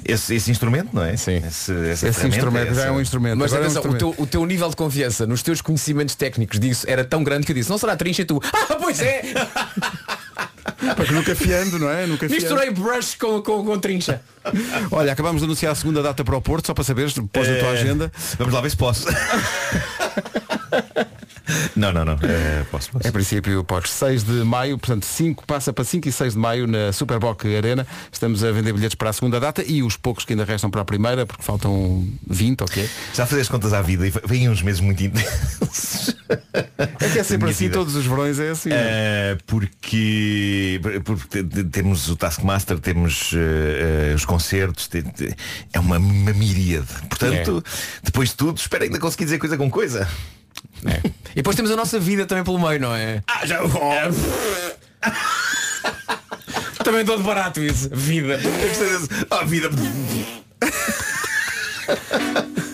[0.03, 1.15] esse, esse instrumento, não é?
[1.15, 1.37] Sim.
[1.37, 3.37] Esse, essa Esse instrumento já é essa- um instrumento.
[3.37, 4.15] Mas Agora é um atenção, o, instrumento.
[4.17, 7.53] teu, o teu nível de confiança nos teus conhecimentos técnicos disso era tão grande que
[7.53, 9.21] eu disse, não será trincha e tu, ah, pois é!
[10.95, 12.05] Porque nunca fiando, não é?
[12.05, 12.41] Nunca fiando.
[12.41, 14.21] Misturei brush com, com, com trincha.
[14.91, 17.55] Olha, acabamos de anunciar a segunda data para o Porto, só para saberes, depois da
[17.59, 18.11] tua Eh, agenda.
[18.37, 19.07] Vamos lá ver se posso.
[21.75, 22.13] não, não, não.
[22.21, 23.07] Eh, posso, posso.
[23.07, 23.91] Em princípio, podes.
[23.91, 27.85] 6 de maio, portanto, 5, passa para 5 e 6 de maio na Superboc Arena.
[28.11, 30.81] Estamos a vender bilhetes para a segunda data e os poucos que ainda restam para
[30.81, 32.89] a primeira, porque faltam 20, ok?
[33.13, 36.15] Já as contas à vida e vêm uns meses muito intensos.
[36.99, 37.75] É que é sempre assim, vida.
[37.75, 38.69] todos os verões é assim.
[38.69, 38.75] é?
[38.75, 44.89] Eh, porque, porque te- te- temos o Taskmaster, temos eh, os concertos,
[45.71, 46.87] é uma, uma miríade.
[47.09, 47.63] Portanto,
[48.03, 50.07] depois de tudo, espero ainda conseguir dizer coisa com coisa.
[50.85, 51.01] É.
[51.31, 53.23] E depois temos a nossa vida também pelo meio, não é?
[53.27, 53.59] Ah, já.
[56.83, 57.89] Também todo barato isso.
[57.91, 58.39] Vida.
[58.41, 59.09] Eu gostei desse.
[59.29, 59.69] Ah, vida.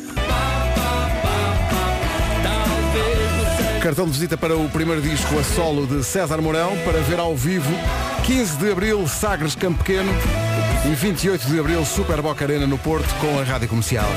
[3.84, 7.36] Cartão de visita para o primeiro disco a solo de César Mourão para ver ao
[7.36, 7.70] vivo
[8.26, 10.10] 15 de Abril Sagres Campo Pequeno
[10.90, 14.08] e 28 de Abril Superboc Arena no Porto com a Rádio Comercial.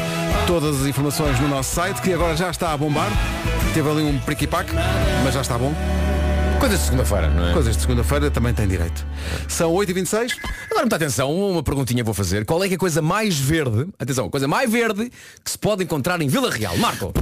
[0.46, 3.10] Todas as informações no nosso site que agora já está a bombar.
[3.74, 4.72] Teve ali um priquipac,
[5.24, 5.74] mas já está bom.
[6.60, 7.52] Coisas de segunda-feira, não é?
[7.52, 9.04] Coisas de segunda-feira também tem direito.
[9.48, 10.30] São 8h26.
[10.66, 12.44] Agora muita atenção, uma perguntinha vou fazer.
[12.44, 15.10] Qual é que é a coisa mais verde, atenção, a coisa mais verde
[15.42, 16.76] que se pode encontrar em Vila Real?
[16.76, 17.12] Marco.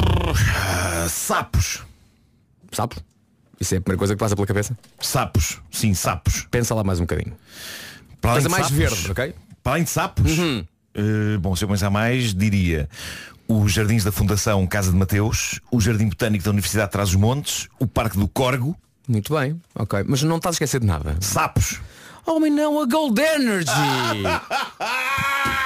[0.55, 1.07] Ah,
[2.77, 2.97] sapos.
[2.99, 3.07] Sapo?
[3.61, 4.77] Isso é a primeira coisa que passa pela cabeça?
[5.01, 5.61] Sapos.
[5.71, 6.47] Sim, sapos.
[6.51, 7.37] Pensa lá mais um bocadinho.
[8.21, 9.35] Para além Coisa de mais sapos- verde, ok?
[9.63, 10.33] Para além de sapos,
[10.95, 12.89] eh, bom, se eu pensar mais, diria
[13.49, 17.87] os jardins da Fundação Casa de Mateus, o Jardim Botânico da Universidade de Trás-os-Montes, o
[17.87, 20.03] Parque do Corgo, Muito bem, ok.
[20.07, 21.17] Mas não estás a esquecer de nada.
[21.21, 21.81] sapos.
[22.27, 23.71] Homem não, a Gold Energy!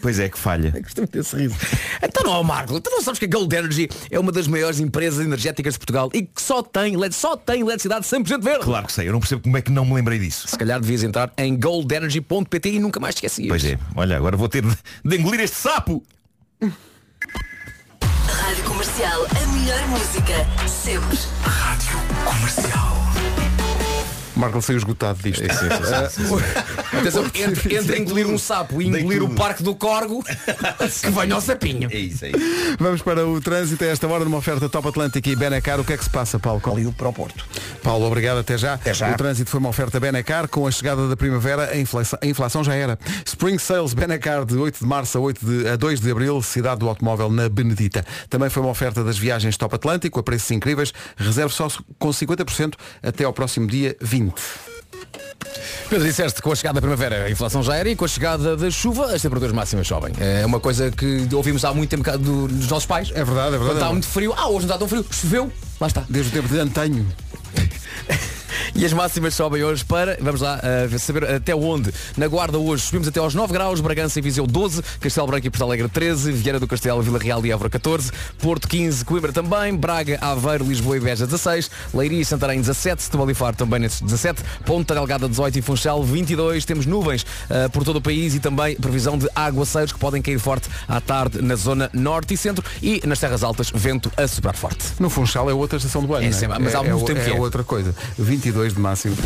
[0.00, 0.70] Pois é, que falha.
[0.70, 1.56] Gostei muito desse riso.
[2.02, 5.24] Então não, Marco, tu não sabes que a Gold Energy é uma das maiores empresas
[5.24, 8.64] energéticas de Portugal e que só tem, só tem eletricidade 100% verde.
[8.64, 10.48] Claro que sei, eu não percebo como é que não me lembrei disso.
[10.48, 13.48] Se calhar devias entrar em goldenergy.pt e nunca mais te esquecias.
[13.48, 16.02] Pois é, olha, agora vou ter de, de engolir este sapo.
[18.28, 21.18] Rádio Comercial, a melhor música, sempre.
[21.42, 23.67] Rádio Comercial.
[24.38, 25.42] Marco saiu esgotado disto.
[26.96, 30.22] Atenção, entre, entre engolir um sapo e engolir o parque do Corgo,
[31.02, 31.88] que venha ao sapinho.
[31.90, 32.32] É isso aí.
[32.78, 35.80] Vamos para o trânsito a esta hora numa oferta Top Atlântica e Benacar.
[35.80, 36.62] O que é que se passa, Paulo?
[36.66, 37.44] Ali para o Porto.
[37.82, 38.74] Paulo, obrigado, até já.
[38.74, 39.10] Até já.
[39.10, 40.48] O trânsito foi uma oferta Benacar.
[40.48, 42.98] Com a chegada da primavera, a inflação, a inflação já era.
[43.24, 46.80] Spring Sales Benacar de 8 de março a, 8 de, a 2 de abril, cidade
[46.80, 48.04] do automóvel na Benedita.
[48.28, 50.92] Também foi uma oferta das viagens Top Atlântico, a preços incríveis.
[51.16, 54.27] Reserve só com 50% até ao próximo dia 20.
[55.88, 58.08] Pedro, disseste que com a chegada da primavera a inflação já era e com a
[58.08, 60.12] chegada da chuva as temperaturas máximas sobem.
[60.20, 63.10] É uma coisa que ouvimos há muito tempo do- dos nossos pais.
[63.14, 63.58] É verdade, é verdade.
[63.58, 63.92] Quando é está verdade.
[63.92, 66.04] muito frio, ah, hoje não está tão frio, choveu, lá está.
[66.08, 67.06] Desde o tempo de antanho.
[68.74, 71.92] E as máximas sobem hoje para, vamos lá, uh, saber até onde.
[72.16, 75.50] Na Guarda hoje subimos até aos 9 graus, Bragança e Viseu 12, Castelo Branco e
[75.50, 79.76] Porto Alegre 13, Vieira do Castelo, Vila Real e Évora 14, Porto 15, Coimbra também,
[79.76, 84.00] Braga, Aveiro, Lisboa e Beja 16, Leiria e Santarém 17, Setúbal e Faro também nesses
[84.00, 88.40] 17, Ponta Delgada 18 e Funchal 22, temos nuvens uh, por todo o país e
[88.40, 92.64] também previsão de aguaceiros que podem cair forte à tarde na zona norte e centro
[92.82, 94.84] e nas terras altas vento a soprar forte.
[94.98, 96.24] No Funchal é outra estação do ano.
[96.26, 97.40] É não sempre- mas há é, muito tempo é, que é.
[97.40, 97.94] outra coisa.
[98.38, 99.16] 22 de máximo.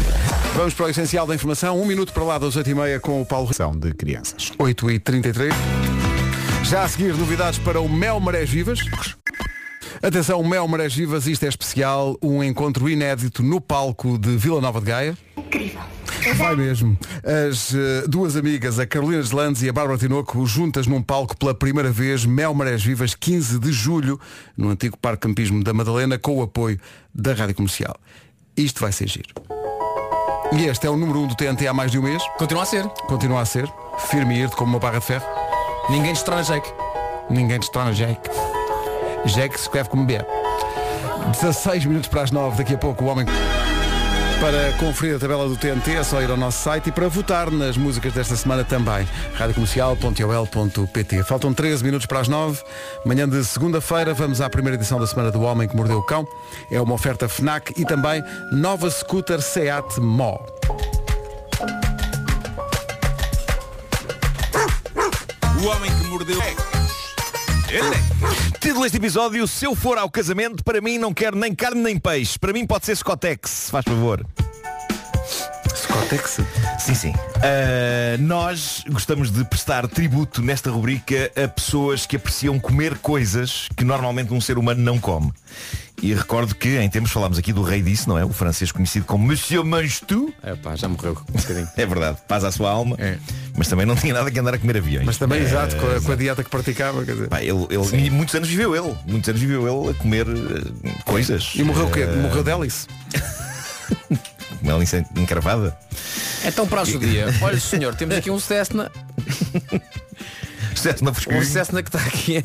[0.55, 1.81] Vamos para o essencial da informação.
[1.81, 4.53] Um minuto para lá das 8h30 com o Paulo São de crianças.
[4.59, 5.53] 8h33.
[6.65, 8.81] Já a seguir, novidades para o Mel Marés Vivas.
[10.03, 14.61] Atenção, o Mel Marés Vivas, isto é especial, um encontro inédito no palco de Vila
[14.61, 15.19] Nova de Gaia.
[15.37, 15.83] Incrível.
[16.37, 16.97] Vai mesmo.
[17.51, 21.55] As eh, duas amigas, a Carolina Deslandes e a Bárbara Tinoco, juntas num palco pela
[21.55, 24.19] primeira vez, Mel Marés Vivas, 15 de julho,
[24.57, 26.81] no antigo Parque Campismo da Madalena, com o apoio
[27.15, 27.97] da Rádio Comercial.
[28.57, 29.35] Isto vai ser giro.
[30.53, 32.23] E este é o número 1 um do TNT há mais de um mês.
[32.37, 32.87] Continua a ser.
[33.09, 33.73] Continua a ser.
[34.11, 35.25] Firme e irto como uma barra de ferro.
[35.89, 36.71] Ninguém destrona Jake.
[37.31, 38.29] Ninguém destrona Jake.
[39.25, 40.19] Jake se escreve como B.
[41.41, 43.25] 16 minutos para as 9, daqui a pouco o homem.
[44.43, 47.49] Para conferir a tabela do TNT é só ir ao nosso site e para votar
[47.49, 49.07] nas músicas desta semana também.
[49.35, 52.61] radiocomercial.ol.pt Faltam 13 minutos para as 9.
[53.07, 56.27] Manhã de segunda-feira vamos à primeira edição da Semana do Homem que Mordeu o Cão.
[56.73, 60.41] É uma oferta FNAC e também nova scooter Seat Mó.
[65.63, 66.43] O homem que mordeu.
[66.43, 66.82] Ele
[68.61, 71.99] Título deste episódio, se eu for ao casamento, para mim não quero nem carne nem
[71.99, 72.39] peixe.
[72.39, 74.27] Para mim pode ser Scotex, faz favor.
[75.97, 76.41] Scotex?
[76.79, 77.15] Sim, sim.
[77.37, 83.85] Ah, nós gostamos de prestar tributo nesta rubrica a pessoas que apreciam comer coisas que
[83.85, 85.31] normalmente um ser humano não come.
[86.03, 88.25] E recordo que em tempos falámos aqui do rei disso, não é?
[88.25, 90.33] O francês conhecido como Monsieur Manges Tu.
[90.43, 91.69] É pá, já morreu um bocadinho.
[91.77, 92.97] É verdade, paz à sua alma.
[92.99, 93.19] É.
[93.57, 95.05] Mas também não tinha nada que andar a comer aviões.
[95.07, 97.05] Mas também, É, exato, com a, com a dieta que praticava.
[97.05, 97.29] Quer dizer.
[97.29, 98.97] Pá, ele, ele- e muitos anos viveu ele.
[99.07, 101.53] Muitos anos viveu ele a comer eh, coisas.
[101.55, 102.01] E morreu o quê?
[102.01, 102.87] Eh, Morreu de hélice?
[104.61, 105.77] Uma linha encravada.
[106.45, 108.91] Então para o dia, olha senhor, temos aqui um Cessna,
[110.75, 112.43] Sucesso na um Cessna que está aqui,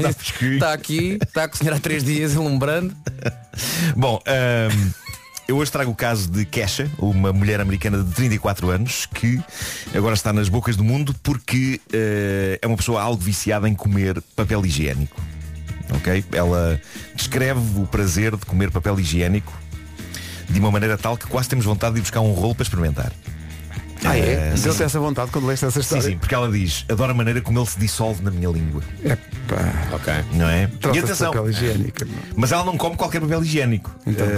[0.54, 2.96] está aqui, está a cozinhar há três dias, alumbrando.
[3.96, 4.92] Bom, ahm,
[5.48, 9.42] eu hoje trago o caso de Kesha, uma mulher americana de 34 anos que
[9.96, 14.22] agora está nas bocas do mundo porque eh, é uma pessoa algo viciada em comer
[14.36, 15.20] papel higiênico.
[15.96, 16.24] Ok?
[16.34, 16.80] Ela
[17.16, 19.54] descreve o prazer de comer papel higiênico
[20.50, 23.12] de uma maneira tal que quase temos vontade de ir buscar um rolo para experimentar.
[24.06, 24.52] Ah, é?
[24.54, 26.04] Eh, sim, Deu-te essa vontade quando leste essa sim, história?
[26.04, 28.84] sim, porque ela diz, adoro a maneira como ele se dissolve na minha língua.
[29.04, 30.14] Epá, Ok.
[30.34, 30.66] Não é?
[30.66, 32.06] E trata-se de atenção, papel higiênico.
[32.36, 33.90] mas ela não come qualquer papel higiênico.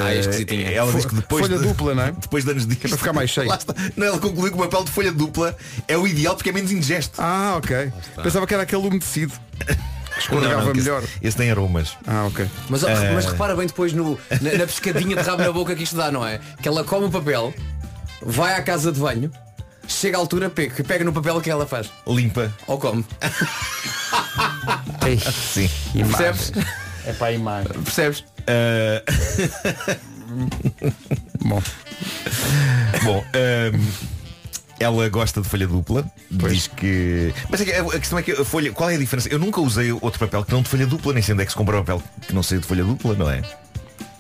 [0.02, 0.66] Ah, é Eh, esquisitinho.
[0.72, 2.12] Ela diz que depois folha de- dupla, não é?
[2.20, 3.50] Depois de anos disto, para ficar mais cheio.
[3.98, 5.56] Não, ela concluiu que o papel de folha dupla
[5.90, 7.22] é o ideal porque é menos indigesto.
[7.22, 7.92] Ah, ok.
[8.24, 9.34] Pensava que era aquele umedecido.
[10.30, 11.04] Não, não, Escorregava que esse- melhor.
[11.22, 11.98] Esse, tem aromas.
[12.06, 12.48] Ah, ok.
[12.70, 15.96] Mas, mas repara bem depois no, na, na pescadinha de rabo na boca que isto
[15.96, 16.40] dá, não é?
[16.62, 17.54] Que ela come o papel,
[18.22, 19.32] vai à casa de banho,
[19.88, 21.90] chega à altura, pega, pega no papel que ela faz.
[22.08, 22.54] Limpa.
[22.68, 23.06] Ou come.
[25.54, 25.70] Sim.
[25.94, 26.52] Percebes?
[27.06, 27.72] É para a imagem.
[27.84, 28.24] Percebes?
[28.48, 29.04] Eh,
[31.42, 31.62] Bom,
[33.04, 33.82] bom, ehm,
[34.80, 36.06] ela gosta de folha dupla.
[36.32, 37.34] Diz que.
[37.50, 38.72] Mas é que a questão é que a folha.
[38.72, 39.28] Qual é a diferença?
[39.30, 41.52] Eu nunca usei outro papel que não de folha dupla, nem sei onde é que
[41.52, 43.42] se compra papel que não seja de folha dupla, não é?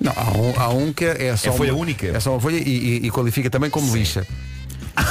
[0.01, 2.07] não, há um, há um que é só É folha uma- única?
[2.07, 4.25] É só uma folha e, e- e qualifica também como lixa.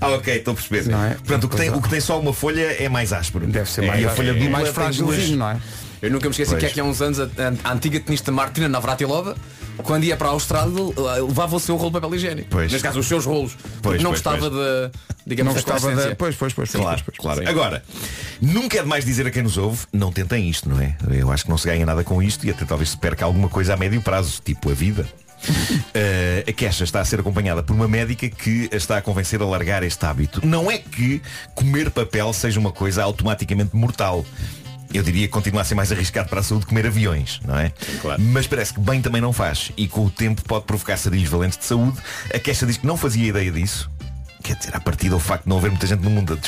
[0.00, 0.90] Ah, ok, estou a perceber.
[0.90, 1.10] Não é?
[1.14, 3.46] Portanto, o que, tem, o que tem só uma folha é mais áspero.
[3.46, 4.30] Deve ser É, mais e a folha.
[4.30, 5.56] E dupla mais tem frágilzinho, duas- não é?
[6.00, 6.64] Eu nunca me esqueci Pois.
[6.64, 9.36] que que há uns anos a, a- a antiga tenista Martina Navratilova
[9.82, 10.72] quando ia para a Austrália
[11.26, 12.48] levava o seu rolo de papel higiênico.
[12.50, 12.70] Pois.
[12.72, 13.56] Neste caso os seus rolos.
[13.82, 14.52] Pois, não pois, gostava pois.
[14.52, 14.90] de
[15.26, 16.16] digamos Não gostava da.
[16.16, 16.70] Pois, pois, pois.
[16.70, 17.40] pois, Claro, claro.
[17.42, 17.46] Sim.
[17.48, 17.82] Agora,
[18.40, 20.96] nunca é demais dizer a quem nos ouve, não tentem isto, não é?
[21.10, 23.48] Eu acho que não se ganha nada com isto e até talvez se perca alguma
[23.48, 25.06] coisa a médio prazo, tipo a vida.
[25.94, 29.40] Eh, a queixa está a ser acompanhada por uma médica que a está a convencer
[29.40, 30.44] a largar este hábito.
[30.46, 31.22] Não é que
[31.54, 34.24] comer papel seja uma coisa automaticamente mortal.
[34.92, 37.72] Eu diria que continua a ser mais arriscado para a saúde comer aviões, não é?
[38.00, 38.20] claro.
[38.22, 39.70] Mas parece que bem também não faz.
[39.76, 41.98] E com o tempo pode provocar sarilhos valentes de saúde.
[42.34, 43.90] A queixa diz que não fazia ideia disso.
[44.42, 46.38] Quer dizer, a partir do facto de não haver muita gente no mundo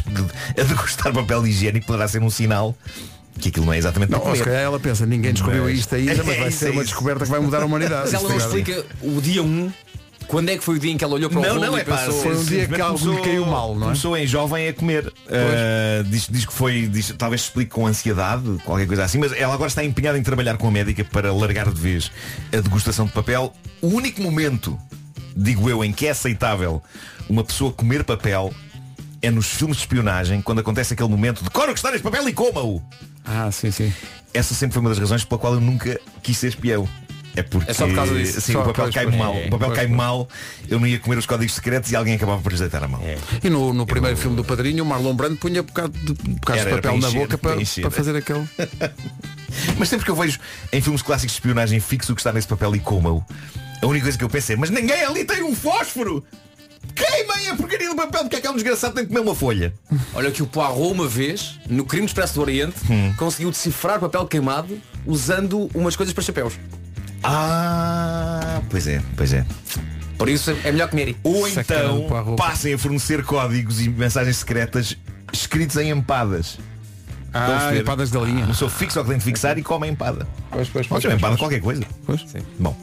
[0.57, 2.75] a degustar papel higiênico poderá ser um sinal
[3.39, 6.15] que aquilo não é exatamente Não, se calhar ela pensa, ninguém descobriu Mas- isto ainda,
[6.25, 8.03] mas É vai isso, ser é uma descoberta que vai mudar a humanidade.
[8.05, 9.73] Mas ela não é- explica o dia 1
[10.31, 11.77] quando é que foi o dia em que ela olhou para o Não, rolo não,
[11.77, 13.85] e é pá, pensou foi um dia que algo lhe caiu mal, não é?
[13.87, 15.09] Começou em jovem a comer.
[15.09, 19.33] Uh, diz, diz que foi, diz- talvez se explique com ansiedade, qualquer coisa assim, mas
[19.33, 22.13] ela agora está empenhada em trabalhar com a médica para largar de vez
[22.53, 23.53] a degustação de papel.
[23.83, 24.79] O único momento,
[25.37, 26.81] digo eu, em que é aceitável
[27.29, 28.55] uma pessoa comer papel
[29.21, 32.29] é nos filmes de espionagem, quando acontece aquele momento de cora que está neste papel
[32.29, 32.81] e coma-o.
[33.25, 33.93] Ah, sim, sim.
[34.33, 36.89] Essa sempre foi uma das razões pela qual eu nunca quis ser espião.
[37.37, 38.41] É porque É só por causa disso.
[38.41, 39.35] Sim, Só, o papel cai pois, mal.
[39.35, 40.29] é, o papel cai mal,
[40.69, 43.01] eu não ia comer os códigos secretos e alguém acabava por deitar a mão.
[43.43, 46.71] E no, no primeiro filme do Padrinho, o Marlon Brando punha bocado de, bocados Era,
[46.71, 47.81] de papel para na encher, boca para, para encher.
[47.83, 48.49] para fazer aquele.
[49.79, 50.39] Mas sempre que eu vejo
[50.73, 53.25] em filmes clássicos de espionagem fixo o que está nesse papel e coma-o,
[53.83, 56.25] a única coisa que eu penso é, mas ninguém ali tem um fósforo!
[56.95, 59.35] Queimem a porcaria do papel, porque é que é um desgraçado tem que comer uma
[59.35, 59.73] folha.
[60.15, 63.13] Olha que o Poirot uma vez, no Crime Expresso do Oriente, Hum.
[63.17, 66.55] conseguiu decifrar papel queimado usando umas coisas para chapéus.
[67.23, 69.45] Ah, pois é, pois é.
[70.19, 71.17] Por isso é melhor comer.
[71.23, 72.07] Ou então
[72.37, 74.97] passem a fornecer códigos e mensagens secretas
[75.33, 76.59] escritos em empadas.
[77.27, 77.81] Estão a Ah, perceber?
[77.81, 78.39] empadas da linha.
[78.41, 80.27] Uma pessoa fixa ao que tem de fixar e come a empada.
[80.51, 81.41] Pois, pois, Pode pois, ser uma empada pois.
[81.41, 81.83] qualquer coisa.
[82.05, 82.25] Pois.
[82.59, 82.77] Bom.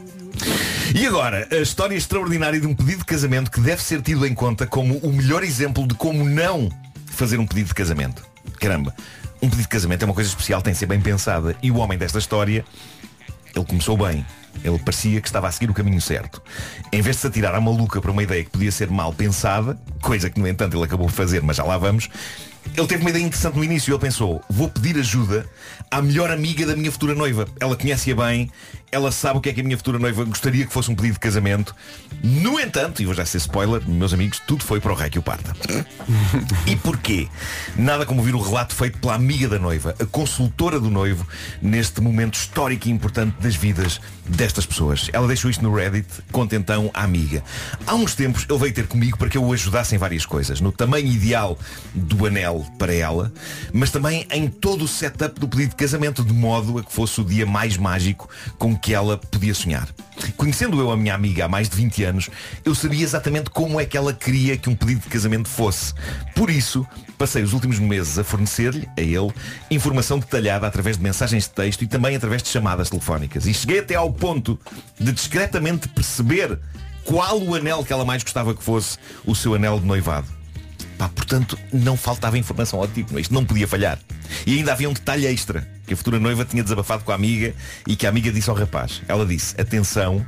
[0.95, 4.34] E agora, a história extraordinária de um pedido de casamento que deve ser tido em
[4.34, 6.69] conta como o melhor exemplo de como não
[7.08, 8.23] fazer um pedido de casamento.
[8.60, 8.95] Caramba,
[9.41, 11.56] um pedido de casamento é uma coisa especial, tem de ser bem pensada.
[11.62, 12.63] E o homem desta história,
[13.57, 14.25] ele começou bem.
[14.63, 16.41] Ele parecia que estava a seguir o caminho certo.
[16.91, 19.77] Em vez de se atirar à maluca para uma ideia que podia ser mal pensada,
[20.01, 22.09] coisa que no entanto ele acabou por fazer, mas já lá vamos,
[22.75, 23.91] ele teve uma ideia interessante no início.
[23.91, 25.45] Ele pensou, vou pedir ajuda
[25.89, 27.47] à melhor amiga da minha futura noiva.
[27.60, 28.51] Ela conhece-a bem,
[28.91, 31.13] ela sabe o que é que a minha futura noiva gostaria que fosse um pedido
[31.13, 31.75] de casamento.
[32.23, 35.19] No entanto, e vou já ser spoiler, meus amigos, tudo foi para o rei que
[35.19, 35.56] o parta.
[36.65, 37.27] E porquê?
[37.75, 41.27] Nada como ouvir o relato feito pela amiga da noiva, a consultora do noivo,
[41.62, 45.10] neste momento histórico e importante das vidas destas pessoas.
[45.12, 47.43] Ela deixou isto no Reddit, conta então à amiga.
[47.86, 50.62] Há uns tempos ele veio ter comigo para que eu o ajudasse em várias coisas.
[50.62, 51.58] No tamanho ideal
[51.93, 53.31] do anel para ela,
[53.73, 57.19] mas também em todo o setup do pedido de casamento, de modo a que fosse
[57.21, 59.87] o dia mais mágico com que ela podia sonhar.
[60.35, 62.29] Conhecendo eu a minha amiga há mais de 20 anos,
[62.65, 65.93] eu sabia exatamente como é que ela queria que um pedido de casamento fosse.
[66.35, 66.85] Por isso,
[67.17, 69.31] passei os últimos meses a fornecer-lhe, a ele,
[69.69, 73.45] informação detalhada através de mensagens de texto e também através de chamadas telefónicas.
[73.45, 74.59] E cheguei até ao ponto
[74.99, 76.59] de discretamente perceber
[77.03, 80.37] qual o anel que ela mais gostava que fosse o seu anel de noivado.
[80.97, 83.99] Pá, portanto, não faltava informação ao tipo, isto não podia falhar.
[84.45, 87.53] E ainda havia um detalhe extra, que a futura noiva tinha desabafado com a amiga
[87.86, 89.01] e que a amiga disse ao rapaz.
[89.07, 90.25] Ela disse, atenção,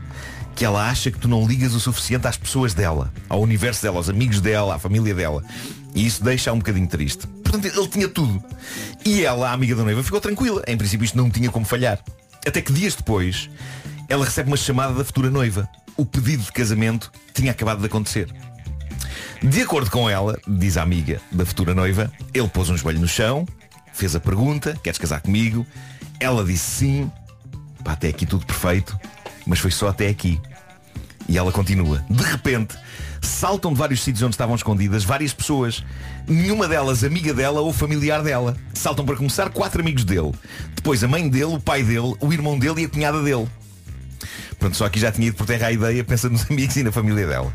[0.56, 3.98] que ela acha que tu não ligas o suficiente às pessoas dela, ao universo dela,
[3.98, 5.44] aos amigos dela, à família dela.
[5.96, 7.26] E isso deixa um bocadinho triste.
[7.28, 8.44] Portanto, ele tinha tudo.
[9.04, 10.62] E ela, a amiga da noiva, ficou tranquila.
[10.68, 12.00] Em princípio isto não tinha como falhar.
[12.46, 13.50] Até que dias depois,
[14.08, 15.68] ela recebe uma chamada da futura noiva.
[15.98, 18.32] O pedido de casamento tinha acabado de acontecer.
[19.42, 23.08] De acordo com ela, diz a amiga da futura noiva, ele pôs um joelho no
[23.08, 23.48] chão,
[23.94, 25.66] fez a pergunta, queres casar comigo?
[26.20, 27.12] Ela disse sim,
[27.84, 29.00] pá, até aqui tudo perfeito,
[29.46, 30.40] mas foi só até aqui.
[31.28, 32.04] E ela continua.
[32.10, 32.76] De repente,
[33.22, 35.84] saltam de vários sítios onde estavam escondidas várias pessoas.
[36.28, 38.58] Nenhuma delas amiga dela ou familiar dela.
[38.74, 40.34] Saltam para começar quatro amigos dele.
[40.76, 43.48] Depois a mãe dele, o pai dele, o irmão dele e a cunhada dele.
[44.58, 46.92] Pronto, só aqui já tinha ido por terra a ideia, pensa nos amigos e na
[46.92, 47.54] família dela.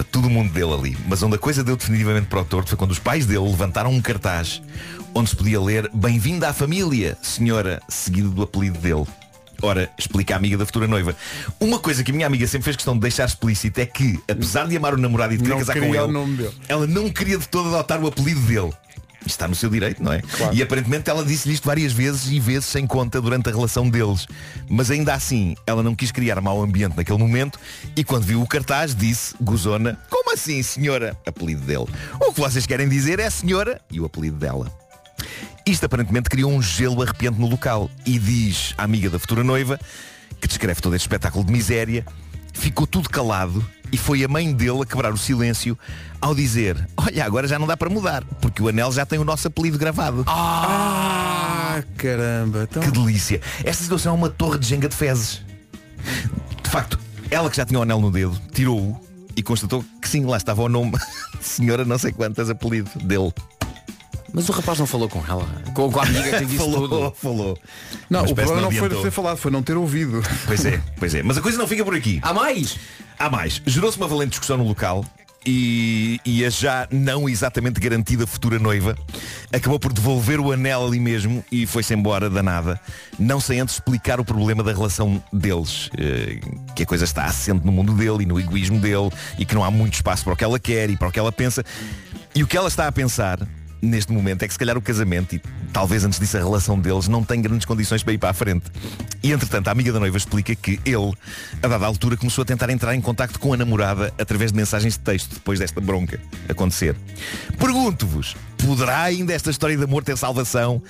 [0.00, 0.96] Era todo o mundo dele ali.
[1.06, 3.90] Mas onde a coisa deu definitivamente para o torto foi quando os pais dele levantaram
[3.90, 4.62] um cartaz
[5.14, 9.04] onde se podia ler Bem-vinda à família, senhora, seguido do apelido dele.
[9.60, 11.14] Ora, explica a amiga da futura noiva.
[11.60, 14.66] Uma coisa que a minha amiga sempre fez questão de deixar explícito é que, apesar
[14.66, 17.46] de amar o namorado e de querer Não casar com ele, ela não queria de
[17.46, 18.72] todo adotar o apelido dele.
[19.26, 20.22] Está no seu direito, não é?
[20.52, 24.26] E aparentemente ela disse-lhe isto várias vezes e vezes sem conta durante a relação deles.
[24.68, 27.58] Mas ainda assim, ela não quis criar mau ambiente naquele momento
[27.94, 31.16] e quando viu o cartaz disse, gozona, como assim, senhora?
[31.26, 31.86] Apelido dele.
[32.18, 34.72] O que vocês querem dizer é senhora e o apelido dela.
[35.66, 39.78] Isto aparentemente criou um gelo arrepiante no local e diz a amiga da futura noiva,
[40.40, 42.04] que descreve todo este espetáculo de miséria,
[42.54, 45.78] ficou tudo calado e foi a mãe dele a quebrar o silêncio
[46.20, 49.24] ao dizer, olha, agora já não dá para mudar, porque o anel já tem o
[49.24, 50.24] nosso apelido gravado.
[50.26, 52.66] Ah, caramba.
[52.70, 52.82] Então...
[52.82, 53.40] Que delícia.
[53.64, 55.42] Esta situação é uma torre de jenga de fezes.
[56.62, 56.98] De facto,
[57.30, 59.00] ela que já tinha o anel no dedo, tirou-o
[59.36, 60.92] e constatou que sim, lá estava o nome
[61.40, 63.32] senhora não sei quantas apelido dele.
[64.32, 65.44] Mas o rapaz não falou com ela.
[65.74, 67.12] Com, com a amiga que disse falou, tudo.
[67.16, 67.58] falou.
[68.08, 69.04] Não, Mas o problema não que foi adiantou.
[69.04, 70.22] ter falado, foi não ter ouvido.
[70.46, 71.22] Pois é, pois é.
[71.22, 72.20] Mas a coisa não fica por aqui.
[72.22, 72.76] Há mais?
[73.18, 73.60] Há mais.
[73.66, 75.04] Gerou-se uma valente discussão no local
[75.44, 78.94] e, e a já não exatamente garantida futura noiva
[79.52, 82.78] acabou por devolver o anel ali mesmo e foi-se embora danada,
[83.18, 85.88] não sem antes explicar o problema da relação deles.
[85.98, 86.40] eh,
[86.76, 89.64] que a coisa está assente no mundo dele e no egoísmo dele e que não
[89.64, 91.64] há muito espaço para o que ela quer e para o que ela pensa.
[92.34, 93.38] E o que ela está a pensar
[93.82, 97.08] neste momento é que se calhar o casamento e talvez antes disso a relação deles
[97.08, 98.64] não tem grandes condições para ir para a frente.
[99.22, 101.12] E entretanto a amiga da noiva explica que ele,
[101.62, 104.94] a dada altura, começou a tentar entrar em contacto com a namorada através de mensagens
[104.94, 106.96] de texto depois desta bronca acontecer.
[107.58, 110.82] Pergunto-vos, poderá ainda esta história de amor ter salvação?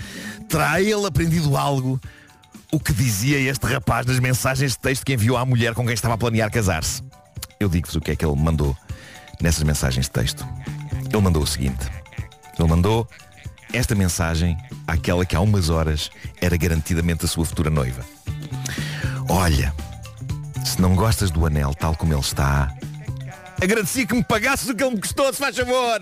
[0.49, 2.01] Terá ele aprendido algo?
[2.73, 5.95] O que dizia este rapaz nas mensagens de texto que enviou à mulher com quem
[5.95, 7.03] estava a planear casar-se?
[7.59, 8.77] Eu digo-vos o que é que ele mandou
[9.41, 10.47] nessas mensagens de texto.
[11.13, 12.00] Ele mandou o seguinte.
[12.61, 13.09] Ele mandou
[13.73, 18.05] esta mensagem àquela que há umas horas era garantidamente a sua futura noiva.
[19.29, 19.75] Olha,
[20.65, 22.75] se não gostas do anel tal como ele está,
[23.63, 26.01] agradecia que me pagasses o que ele me custou, se faz favor.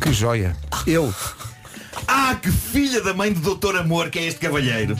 [0.00, 0.56] Que joia.
[0.86, 1.12] Ele.
[2.08, 4.96] Ah, que filha da mãe do doutor Amor que é este cavalheiro.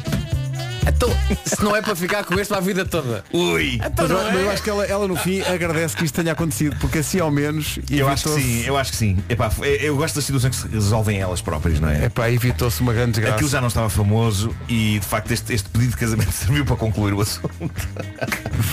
[0.86, 1.10] Então,
[1.44, 3.24] se não é para ficar com este para a vida toda.
[3.32, 3.78] Ui.
[3.96, 6.76] Mas, eu- mas eu acho que ela, ela no fim agradece que isto tenha acontecido,
[6.80, 9.18] porque assim ao menos Eu acho que sim, eu acho que sim.
[9.28, 12.04] Epá, eu eu gosto das situações que se resolvem elas próprias, não é?
[12.06, 13.34] Epá, evitou-se uma grande desgraça.
[13.34, 16.76] Aquilo já não estava famoso e de facto este, este pedido de casamento serviu para
[16.76, 17.70] concluir o assunto.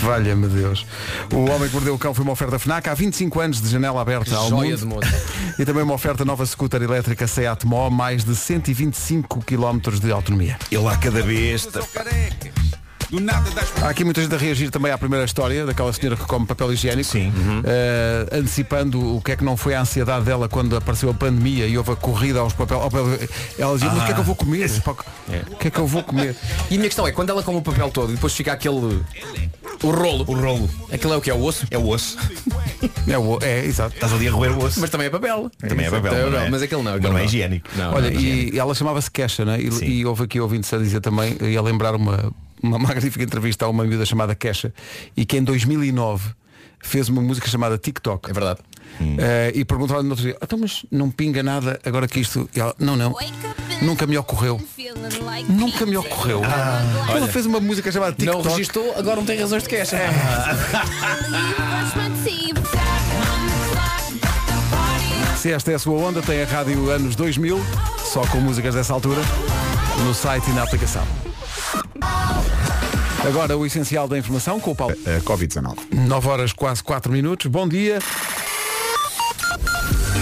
[0.02, 0.86] Valha-me Deus.
[1.32, 4.00] O Homem que Mordeu o Cão foi uma oferta FNAC há 25 anos de janela
[4.00, 5.00] aberta ao Joia mundo.
[5.56, 10.58] E também uma oferta nova scooter elétrica Seat Mó, mais de 125 km de autonomia.
[10.68, 11.68] Ele lá cada vez.
[12.04, 12.73] careques
[13.14, 16.16] Do nada das Há aqui muita gente a reagir também à primeira história daquela senhora
[16.16, 17.08] que come papel higiênico.
[17.08, 17.32] Sim.
[17.64, 21.66] Eh, antecipando o que é que não foi a ansiedade dela quando apareceu a pandemia
[21.68, 22.80] e houve a corrida aos papel.
[22.80, 23.06] ao papel.
[23.56, 24.80] Ela dizia, mas o que é que eu vou comer?
[24.82, 24.92] Pá,
[25.52, 26.34] O que é que eu vou comer?
[26.70, 29.00] E a minha questão é, quando ela come o papel todo e depois fica aquele.
[29.82, 30.24] O rolo.
[30.26, 30.68] O rolo.
[30.92, 31.66] Aquilo é o que é o osso?
[31.70, 32.16] É o osso.
[33.06, 33.94] É, o- é exato.
[33.94, 34.80] Estás ali a roer o osso.
[34.80, 35.50] Mas também é papel.
[35.58, 36.10] Também é papel.
[36.10, 36.90] Também mas não é- Mas aquele não.
[36.92, 37.68] mas aquele não é higiênico.
[37.76, 38.20] Não, Olha, não, não.
[38.20, 39.58] e ela chamava-se Kesha, né?
[39.60, 42.32] E, e houve aqui ouvintes a dizer também, e a lembrar uma,
[42.64, 44.72] uma magnífica entrevista a uma miúda chamada Kesha,
[45.16, 46.32] e que em 2009
[46.80, 48.30] fez uma música chamada TikTok.
[48.30, 48.60] É verdade.
[49.00, 52.48] Eh, e perguntou-lhe no outro dia, então mas não pinga nada agora que isto.
[52.54, 53.14] E ela, não, não,
[53.82, 54.60] nunca me ocorreu.
[55.48, 56.42] Nunca me ocorreu.
[56.44, 58.48] ela fez uma música chamada Não TikTok.
[58.48, 59.98] registou, agora não tem razões de queixa.
[65.36, 67.60] Se esta é a sua onda, tem a rádio anos 2000,
[68.10, 69.20] só com músicas dessa altura,
[70.02, 71.04] no site e na aplicação.
[73.26, 74.94] Agora o essencial da informação com o Paulo.
[75.06, 75.76] A Covid-19.
[75.92, 77.46] 9 horas quase 4 minutos.
[77.46, 77.98] Bom dia.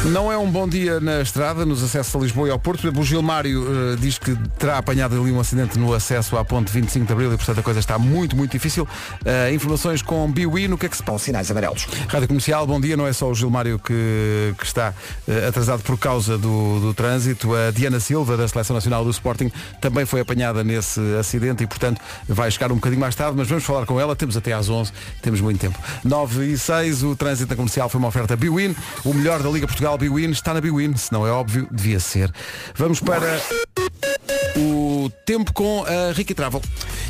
[0.06, 2.88] Não é um bom dia na estrada, nos acessos a Lisboa e ao Porto.
[2.88, 7.06] O Gilmário eh, diz que terá apanhado ali um acidente no acesso à ponte 25
[7.06, 8.86] de Abril e, portanto, a coisa está muito, muito difícil.
[9.24, 11.26] Eh, informações com Biwi no que é que se passa?
[11.26, 11.86] Sinais amarelos.
[12.08, 12.96] Rádio Comercial, bom dia.
[12.96, 14.92] Não é só o Gilmário que, que está
[15.28, 17.54] eh, atrasado por causa do, do trânsito.
[17.54, 22.00] A Diana Silva, da Seleção Nacional do Sporting, também foi apanhada nesse acidente e, portanto,
[22.28, 24.16] vai chegar um bocadinho mais tarde, mas vamos falar com ela.
[24.16, 25.78] Temos até às 11, temos muito tempo.
[26.04, 28.74] 9 e 6, o trânsito na comercial foi uma oferta Biwin.
[29.04, 30.96] O melhor da Liga Portugal, Biwin, está na Biwin.
[30.96, 32.32] Se não é óbvio, devia ser.
[32.74, 33.40] Vamos para
[35.10, 36.62] tempo com a Ricky Travel.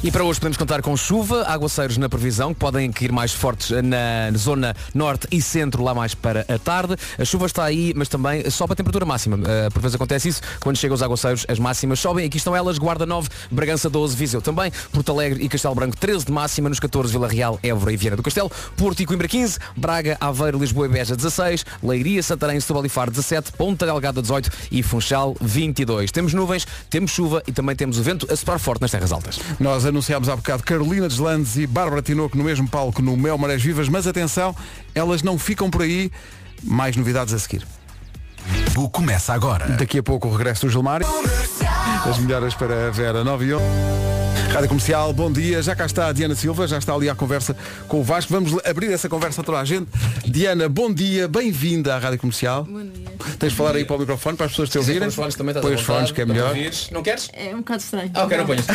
[0.02, 3.70] E para hoje podemos contar com chuva, aguaceiros na previsão, que podem cair mais fortes
[3.70, 6.96] na zona norte e centro, lá mais para a tarde.
[7.18, 9.36] A chuva está aí, mas também sobe a temperatura máxima.
[9.36, 12.26] Uh, por vezes acontece isso, quando chegam os aguaceiros, as máximas sobem.
[12.26, 16.26] Aqui estão elas, Guarda 9, Bragança 12, Viseu também, Porto Alegre e Castelo Branco 13
[16.26, 19.58] de máxima, nos 14 Vila Real, Évora e Viana do Castelo, Porto e Coimbra 15,
[19.76, 24.50] Braga, Aveiro, Lisboa e Beja 16, Leiria, Santarém, Setúbal e Faro 17, Ponta Delgada 18
[24.70, 26.10] e Funchal 22.
[26.10, 29.38] Temos nuvens, temos chuva e também temos o vento a soprar forte nas terras altas.
[29.58, 33.62] Nós anunciámos há bocado Carolina Deslandes e Bárbara Tinoco no mesmo palco no Mel Marés
[33.62, 34.54] Vivas, mas atenção,
[34.94, 36.10] elas não ficam por aí.
[36.62, 37.66] Mais novidades a seguir.
[38.76, 39.66] O começa agora.
[39.76, 41.02] Daqui a pouco o regresso do Gilmar.
[42.08, 43.62] As melhoras para a Vera 9 e 11.
[44.52, 45.62] Rádio Comercial, bom dia.
[45.62, 47.56] Já cá está a Diana Silva, já está ali à conversa
[47.88, 48.30] com o Vasco.
[48.30, 49.88] Vamos abrir essa conversa a toda a gente.
[50.26, 52.64] Diana, bom dia, bem-vinda à Rádio Comercial.
[52.64, 53.06] Bom dia.
[53.38, 55.00] Tens de falar aí para o microfone para as pessoas te ouvirem.
[55.00, 56.54] Põe os fones também, Põe os vontade, fones que é melhor.
[56.90, 57.30] Não queres?
[57.32, 58.10] É um bocado estranho.
[58.12, 58.66] Ah, ok, não ponhas.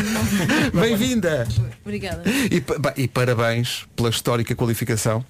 [0.74, 1.48] Bem-vinda.
[1.86, 2.24] Obrigada.
[2.28, 2.64] E,
[3.04, 5.24] e parabéns pela histórica qualificação.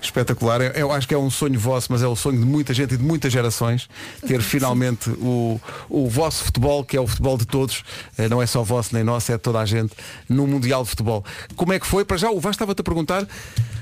[0.00, 0.60] Espetacular.
[0.60, 2.94] Eu, eu acho que é um sonho vosso, mas é o sonho de muita gente
[2.94, 3.88] e de muitas gerações
[4.26, 7.82] ter finalmente o, o vosso futebol, que é o futebol de todos,
[8.18, 9.94] eh, não é só vosso nem nosso, é de toda a gente,
[10.28, 11.24] no Mundial de Futebol.
[11.54, 12.04] Como é que foi?
[12.04, 13.26] Para já, o Vasco estava-te a perguntar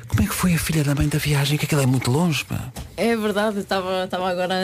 [0.09, 2.45] como é que foi a filha da mãe da viagem, que aquilo é muito longe.
[2.45, 2.72] Pá.
[2.97, 4.55] É verdade, estava estava agora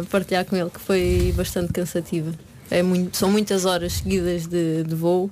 [0.00, 2.32] a partilhar com ele que foi bastante cansativa.
[2.70, 5.30] É muito, são muitas horas seguidas de, de voo.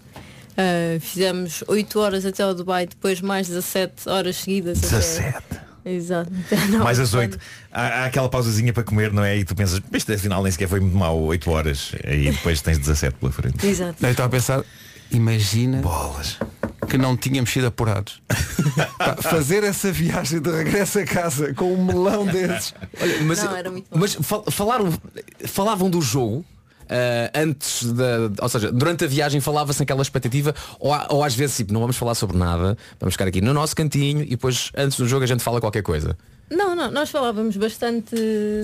[0.58, 4.78] Ah, fizemos 8 horas até ao Dubai, depois mais 17 horas seguidas.
[4.78, 5.38] até- 17.
[5.84, 6.30] Exato.
[6.46, 7.38] Até não, Mais quando- 8.
[7.72, 9.38] Há, há aquela pausazinha para comer, não é?
[9.38, 11.92] E tu pensas, este afinal nem sequer foi muito mal, 8 horas.
[12.04, 13.64] E depois tens 17 pela frente.
[13.66, 14.04] Exato.
[14.04, 14.62] Eu estava a pensar,
[15.10, 16.38] imagina Bolas.
[16.88, 18.20] que não tínhamos sido apurados.
[18.98, 22.74] Pá, fazer essa viagem de regresso a casa com um melão desses.
[23.00, 23.98] Olha, mas, Não, era muito bom.
[23.98, 24.92] mas fal- falaram,
[25.46, 26.44] falavam do jogo
[27.34, 28.30] antes da.
[28.42, 31.96] Ou seja, durante a viagem falava-se naquela expectativa, ou, ou às vezes tipo, não vamos
[31.96, 35.26] falar sobre nada, vamos ficar aqui no nosso cantinho e depois antes do jogo a
[35.26, 36.16] gente fala qualquer coisa.
[36.50, 38.16] Não, não, nós falávamos bastante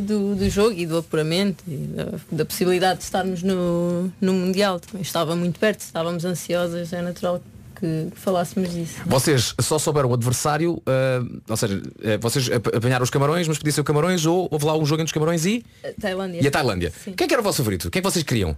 [0.03, 4.81] do, do jogo e do apuramento e da, da possibilidade de estarmos no, no Mundial.
[4.81, 7.43] Também estava muito perto, estávamos ansiosas, é natural
[8.11, 8.95] que falássemos disso.
[9.07, 13.59] Vocês só souberam o adversário, ah, ou seja, eh, vocês ap- apanharam os camarões, mas
[13.59, 16.41] podia ser o camarões ou houve lá um jogo entre os camarões e, A Tailândia.
[16.43, 16.93] e a Tailândia.
[17.05, 17.13] Sim.
[17.13, 17.91] Quem é que era o vosso favorito?
[17.91, 18.57] Quem é que vocês queriam?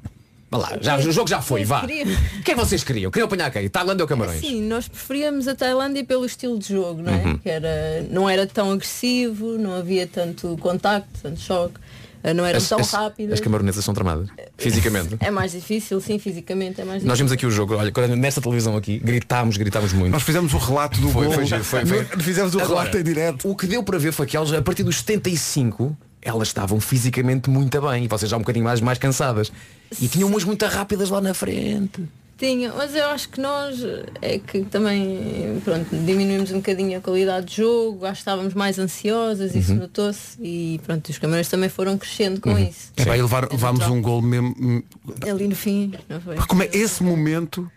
[0.49, 1.81] Vá lá, já, o jogo já foi, vá.
[1.81, 2.05] queria?
[2.05, 3.11] O que é que vocês queriam?
[3.11, 3.69] Queriam apanhar quem?
[3.69, 4.41] Tailândia ou camarões?
[4.41, 7.17] Sim, nós preferíamos a Tailândia pelo estilo de jogo, não é?
[7.25, 7.39] Uhum.
[7.39, 11.86] Que era, não era tão agressivo, não havia tanto contacto, tanto choque, eh,
[12.35, 13.35] não eram As, tão as, rápidas.
[13.35, 15.17] as camaronesas são tramadas, fisicamente.
[15.21, 17.09] É mais difícil, sim, fisicamente é mais difícil.
[17.09, 20.13] Nós vimos aqui o jogo, olha, nesta televisão aqui, gritámos, gritámos muito.
[20.13, 21.35] Nós fizemos o relato do Foi, gol.
[21.35, 22.05] foi foi, foi.
[22.21, 23.49] Fizemos o Agora, relato em direto.
[23.51, 27.49] O que deu para ver foi que elas, a partir dos 75, elas estavam fisicamente
[27.49, 29.53] muito bem e vocês já um bocadinho mais, mais cansadas.
[30.01, 32.03] E tinham umas muito rápidas lá na frente.
[32.39, 33.77] Tinha, mas eu acho que nós
[34.21, 38.79] é que também pronto, diminuímos um bocadinho a qualidade de jogo, acho que estávamos mais
[38.79, 39.79] ansiosas, isso Uhum.
[39.79, 42.93] notou-se e pronto, os camarões também foram crescendo com isso.
[42.97, 44.55] É bem, levar, levámos um gol mesmo.
[44.61, 44.83] hum,
[45.27, 46.37] Ali no fim, não foi?
[46.37, 47.71] Como é esse momento?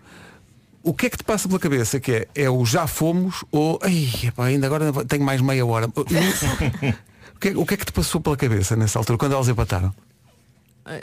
[0.83, 1.99] O que é que te passa pela cabeça?
[1.99, 5.87] Que é, é o já fomos ou Ai, epá, ainda agora tenho mais meia hora.
[5.87, 9.47] O que, é, o que é que te passou pela cabeça nessa altura, quando elas
[9.47, 9.93] empataram?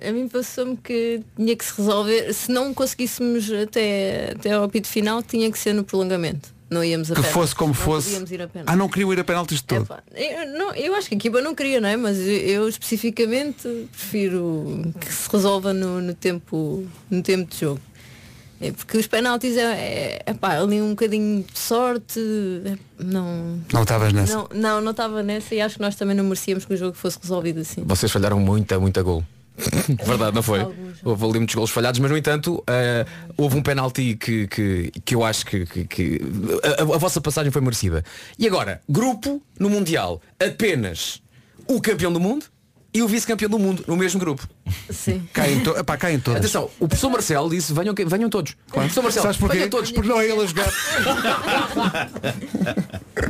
[0.09, 4.89] A mim passou-me que tinha que se resolver, se não conseguíssemos até, até ao apito
[4.89, 6.55] final, tinha que ser no prolongamento.
[6.69, 7.33] Não íamos a Que penaltis.
[7.33, 8.17] fosse como Não fosse.
[8.67, 9.83] Ah, não queriam ir a penaltis de todo.
[9.85, 11.97] Epá, eu, não, eu acho que a equipa não queria, não é?
[11.97, 17.81] Mas eu, eu especificamente prefiro que se resolva no, no tempo, no tempo de jogo.
[18.61, 19.63] É porque os penaltis é,
[20.27, 22.19] é, epá, ali um bocadinho de sorte.
[22.65, 23.61] é, não.
[23.73, 24.35] Não estavas nessa.
[24.35, 26.97] Não, não, não estava nessa e acho que nós também não merecíamos que o jogo
[26.97, 27.85] fosse resolvido assim.
[27.85, 29.23] Vocês falharam muita, muita gol.
[30.05, 30.61] Verdade, não foi?
[31.05, 33.05] Houve ali muitos golos falhados, mas no entanto eh,
[33.37, 36.21] houve um penalti que, que, que eu acho que, que- que-
[36.79, 38.05] a- a vossa passagem foi merecida.
[38.39, 41.23] E agora, grupo no Mundial, apenas
[41.69, 42.47] o campeão do mundo
[42.97, 44.49] e o vice-campeão do mundo no mesmo grupo.
[44.91, 45.29] Sim.
[45.33, 46.41] Caem, to epá, caem todas.
[46.41, 48.57] Atenção, o professor Marcelo disse venham, venham todos.
[48.69, 49.57] O professor Marcelo, Sabes porquê?
[49.59, 49.91] venham todos.
[49.93, 50.73] Porque não é ele a jogar.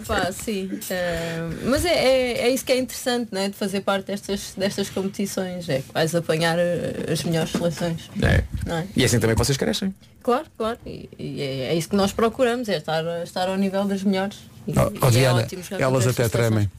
[0.07, 0.71] Pá, sim.
[0.91, 3.49] Eh, mas é, é, é isso que é interessante, não é?
[3.49, 5.69] De fazer parte destas, destas competições.
[5.69, 8.09] É que vais apanhar eh, as melhores seleções.
[8.23, 8.45] É.
[8.65, 8.87] Não é?
[8.97, 9.95] E é assim também que vocês crescem.
[10.23, 10.79] Claro, claro.
[10.87, 14.37] E, e é, é isso que nós procuramos, é estar, estar ao nível das melhores.
[14.67, 16.71] E, Oh, oh, e é Diana, ótimo elas até tremem.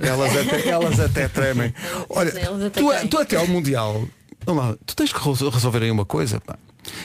[0.00, 1.74] Elas até, elas até tremem.
[2.08, 2.30] Olha,
[2.66, 4.06] até tu, tu até ao Mundial,
[4.46, 6.40] lá, tu tens que resol- resolver aí uma coisa.
[6.40, 6.56] Pá.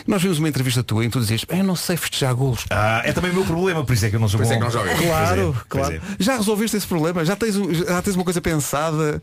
[0.06, 2.66] Nós vimos uma entrevista tua em que tu dizias, eu não sei festejar golos.
[2.70, 4.54] Ah, é também o meu problema, por isso é que eu não sou Por isso
[4.54, 4.66] bom.
[4.66, 5.00] é que não jogas.
[5.00, 5.96] Claro, Pois é, claro.
[6.20, 6.24] é.
[6.24, 7.24] Já resolveste esse problema?
[7.24, 9.22] Já tens, já tens uma coisa pensada?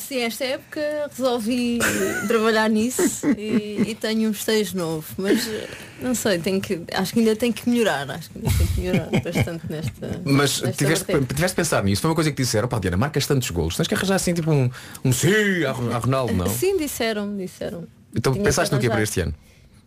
[0.00, 0.80] Sim, esta época
[1.16, 1.78] resolvi
[2.26, 5.68] trabalhar nisso e, e tenho um estejo novo, mas eh,
[6.00, 8.80] não sei, tenho que, acho que ainda tenho que melhorar, acho que ainda tenho que
[8.80, 10.20] melhorar bastante nesta.
[10.24, 11.34] Mas nesta tiveste, vertente.
[11.34, 12.02] tiveste pensar nisso.
[12.02, 13.76] Foi uma coisa que disseram, pá Diana, marcas tantos golos.
[13.76, 14.70] Tens que arranjar assim tipo um,
[15.04, 16.48] um sim à Ronaldo, não?
[16.48, 17.86] Sim, disseram, disseram.
[18.14, 19.02] Então Tinha pensaste que no quê para arranjar.
[19.10, 19.34] este ano?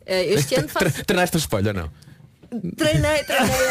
[0.05, 1.89] Eh, Este ano faço Treinaste a espelho ou não?
[2.77, 3.67] Treinei, treinei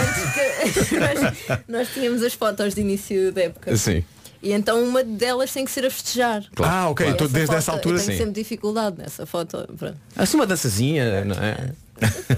[0.67, 3.77] antes que nós, nós tínhamos as fotos de início da época.
[3.77, 4.03] Sim.
[4.43, 6.45] E então uma delas tem que ser a festejar.
[6.55, 7.15] Claro, ah, ok, claro.
[7.15, 8.19] então Essa desde foto, essa altura eu tenho sim.
[8.19, 9.69] sempre dificuldade nessa foto.
[9.79, 9.97] Pronto.
[10.17, 11.71] Assim uma dançazinha, não é?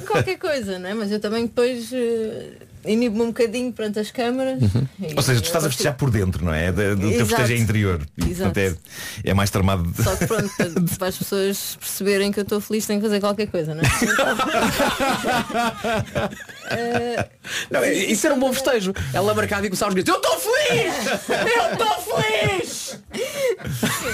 [0.07, 0.95] Qualquer coisa, não é?
[0.95, 2.51] Mas eu também depois eh,
[2.87, 4.59] inibo-me um bocadinho perante as câmaras.
[5.01, 6.71] E Ou seja, tu estás a festejar por dentro, não é?
[6.73, 7.27] Do teu Exato.
[7.27, 8.01] festejo é interior.
[8.19, 8.53] Exato.
[8.53, 8.81] portanto,
[9.25, 9.91] é, é mais tramado.
[9.91, 10.51] de- Só que pronto,
[10.99, 13.87] para, as pessoas perceberem que eu estou feliz tenho que fazer qualquer coisa, não é?
[16.71, 17.27] Eh,
[17.71, 18.93] Não, é- isso era um bom festejo.
[19.13, 20.95] Ela marcava e começava a gritar, eu estou feliz!
[21.29, 22.99] Eu estou feliz!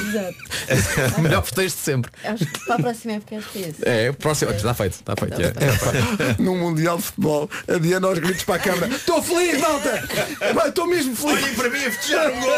[0.09, 0.37] Exato.
[1.23, 2.11] Melhor festejo de sempre.
[2.25, 3.89] Acho que para a próxima época acho que é esse.
[3.89, 4.51] É, próximo.
[4.51, 5.41] Está feito, está feito.
[5.41, 6.43] é.
[6.43, 8.95] Num Mundial de Futebol, a Diana aos gritos para a câmara.
[8.95, 10.09] Estou feliz, malta!
[10.67, 11.43] Estou mesmo feliz!
[11.43, 12.51] Olhem para mim a festejar um gol!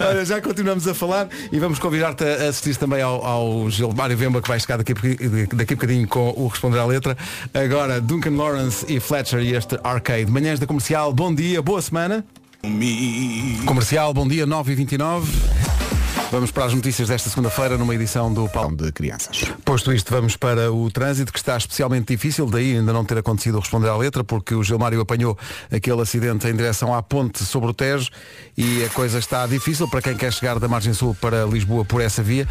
[0.08, 4.40] Olha, já continuamos a falar e vamos convidar-te a assistir também ao, ao Gilmário Vemba
[4.40, 7.16] que vai chegar daqui, daqui a bocadinho com o Responder à Letra.
[7.52, 10.30] Agora, Duncan Lawrence e Fletcher e este Arcade.
[10.30, 12.24] Manhãs da Comercial, bom dia, boa semana.
[13.66, 15.81] Comercial, bom dia, 9h29.
[16.32, 19.44] Vamos para as notícias desta segunda-feira numa edição do Paulo de crianças.
[19.66, 23.58] Posto isto, vamos para o trânsito que está especialmente difícil, daí ainda não ter acontecido
[23.58, 25.36] responder à letra, porque o Gilmário apanhou
[25.70, 28.08] aquele acidente em direção à ponte sobre o Tejo
[28.56, 32.00] e a coisa está difícil para quem quer chegar da margem sul para Lisboa por
[32.00, 32.48] essa via.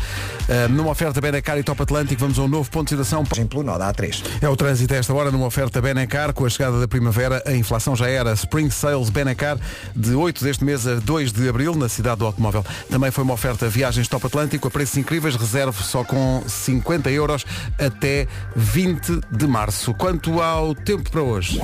[0.48, 3.24] Ah, numa oferta Benacar e Top Atlântico, vamos a um novo ponto de situação.
[3.26, 4.24] Pelo nó da A3.
[4.44, 6.34] É o trânsito a esta hora numa oferta Benacar.
[6.34, 8.32] Com a chegada da primavera, a inflação já era.
[8.34, 9.58] Spring Sales Benacar,
[9.96, 12.64] de 8 deste mês a 2 de abril, na cidade do automóvel.
[12.88, 17.46] Também foi uma oferta Viagens Top Atlântico, a preços incríveis, reserve só com 50 euros
[17.80, 19.94] até 20 de março.
[19.94, 21.58] Quanto ao tempo para hoje?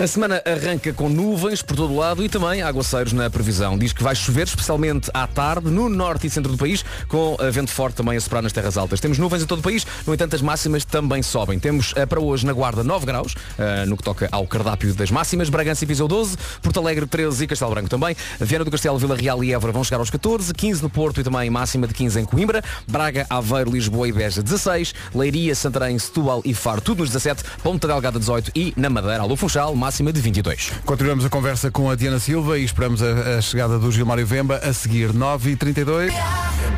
[0.00, 3.76] A semana arranca com nuvens por todo lado e também aguaceiros na previsão.
[3.76, 7.50] Diz que vai chover especialmente à tarde no norte e centro do país, com eh,
[7.50, 8.98] vento forte também a soprar nas terras altas.
[8.98, 11.58] Temos nuvens em todo o país, no entanto as máximas também sobem.
[11.58, 15.10] Temos eh, para hoje na Guarda 9 graus, eh, no que toca ao cardápio das
[15.10, 15.50] máximas.
[15.50, 18.16] Bragança e Viseu 12, Porto Alegre 13 e Castelo Branco também.
[18.40, 21.24] Viana do Castelo, Vila Real e Évora vão chegar aos 14, 15 no Porto e
[21.24, 22.64] também máxima de 15 em Coimbra.
[22.88, 27.86] Braga, Aveiro, Lisboa e Beja 16, Leiria, Santarém, Setúbal e Faro tudo nos 17, Ponta
[27.86, 30.70] Delgada 18 e na Madeira, Alô Funchal, máxima de 22.
[30.84, 34.58] Continuamos a conversa com a Diana Silva e esperamos a, a chegada do Gilmário Vemba
[34.58, 36.12] a seguir 9h32.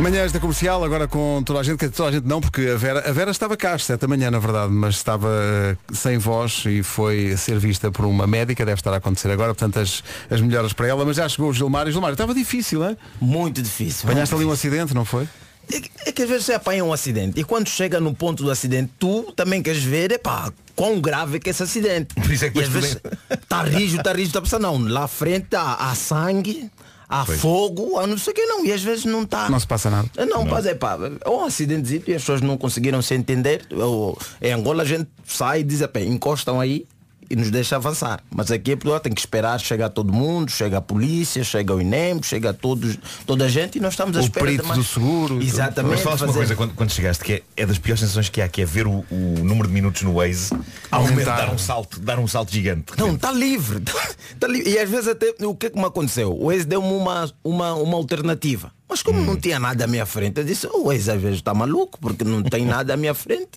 [0.00, 2.76] Manhãs da comercial, agora com toda a gente, que toda a gente não, porque a
[2.78, 6.16] Vera, a Vera estava cá às 7 da manhã, na verdade, mas estava eh, sem
[6.16, 10.02] voz e foi ser vista por uma médica, deve estar a acontecer agora, portanto as,
[10.30, 11.92] as melhoras para ela, mas já chegou o Gilmário.
[11.92, 12.96] Gilmário, estava difícil, hein?
[13.20, 14.08] Muito difícil.
[14.08, 15.28] Apanhaste ali um acidente, não foi?
[15.70, 18.50] É, é que às vezes você apanha um acidente e quando chega no ponto do
[18.50, 22.14] acidente, tu também queres ver, epá, quão grave é que é esse acidente.
[22.14, 22.98] Por isso é que e às vezes
[23.30, 26.70] está rijo, está rijo, está pensando, não, lá à frente há, há sangue,
[27.08, 27.40] há Pois.
[27.40, 29.48] fogo, há não sei o que não, e às vezes não está.
[29.48, 30.08] Não se passa nada.
[30.26, 33.66] Não, mas é pá, é um acidente e as pessoas não conseguiram se entender.
[33.72, 36.86] Ou, em Angola a gente sai e diz, "Epá, encostam aí
[37.32, 38.22] e nos deixa avançar.
[38.30, 41.80] Mas aqui é Portugal tem que esperar chegar todo mundo, chega a polícia, chega o
[41.80, 44.78] INEM, chega todos, toda a gente e nós estamos à O espera perito de mais-
[44.78, 45.42] do seguro.
[45.42, 45.92] Exatamente.
[45.94, 48.48] Mas falaste uma coisa quando, quando chegaste que é, é das piores sensações que há,
[48.48, 50.50] que é ver o, o número de minutos no Waze
[50.90, 51.36] Aumentar.
[51.46, 52.92] dar um salto, dar um salto gigante.
[52.98, 53.82] Não, está livre.
[54.38, 54.70] Tá livre.
[54.70, 56.36] E às vezes até o que é que me aconteceu?
[56.38, 58.72] O ex deu-me uma, uma, uma alternativa.
[58.88, 59.24] Mas como Hum.
[59.24, 62.24] não tinha nada à minha frente, eu disse, o ex às vezes está maluco, porque
[62.24, 63.50] não tem nada à minha frente.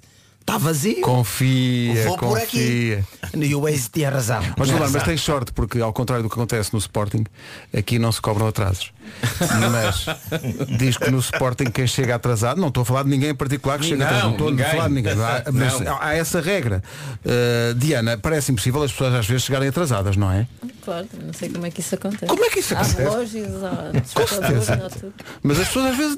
[0.47, 1.01] Está vazio.
[1.01, 3.03] Confia, Vou confia.
[3.33, 4.43] E o ex tinha razão.
[4.55, 7.23] Mas, Gilmário, mas tens sorte, porque ao contrário do que acontece no Sporting,
[7.75, 8.93] aqui não se cobram atrasos.
[9.71, 10.05] Mas
[10.77, 13.79] diz que no Sporting quem chega atrasado, não estou a falar de ninguém em particular
[13.79, 15.13] que chega atrasado, não estou a falar de ninguém.
[15.13, 15.97] Há, mas Não.
[15.99, 16.83] há essa regra.
[17.25, 20.47] Uh, Diana, parece impossível as pessoas às vezes chegarem atrasadas, não é?
[20.83, 22.27] Claro, não sei como é que isso acontece.
[22.27, 23.39] Como é que isso há acontece?
[23.39, 25.13] há despertadores, há tudo.
[25.41, 26.17] Mas as pessoas às vezes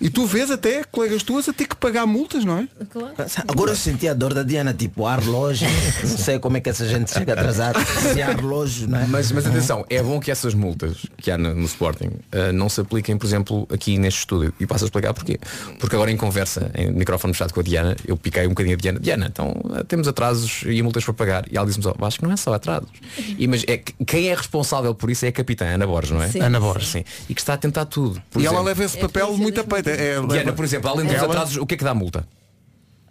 [0.00, 2.68] E tu vês até colegas tuas a ter que pagar multas, não é?
[2.90, 3.14] Claro.
[3.54, 5.68] Agora eu senti a dor da Diana, tipo, há relógio.
[6.02, 7.78] Não sei como é que essa gente chega atrasada.
[7.84, 9.06] Se há relógio, não é?
[9.06, 12.68] Mas, mas atenção, é bom que essas multas que há no, no Sporting eh, não
[12.68, 14.52] se apliquem, por exemplo, aqui neste estúdio.
[14.58, 15.38] E passo a explicar porquê.
[15.78, 18.80] Porque agora em conversa, em microfone fechado com a Diana, eu piquei um bocadinho a
[18.80, 18.98] Diana.
[18.98, 21.44] Diana, então eh, temos atrasos e multas para pagar.
[21.48, 22.90] E ela disse-me só, acho que não é só atrasos.
[23.38, 26.22] E, mas é que quem é responsável por isso é a capitã Ana Borges, não
[26.22, 26.28] é?
[26.28, 26.40] Sim.
[26.40, 26.88] Ana Borges.
[26.88, 27.04] Sim.
[27.28, 28.20] E que está a tentar tudo.
[28.32, 29.88] Por e ela exemplo, leva esse É papel polícia muito a peito.
[29.90, 32.26] É, Diana, por exemplo, além dos Ela- atrasos, o que é que dá multa?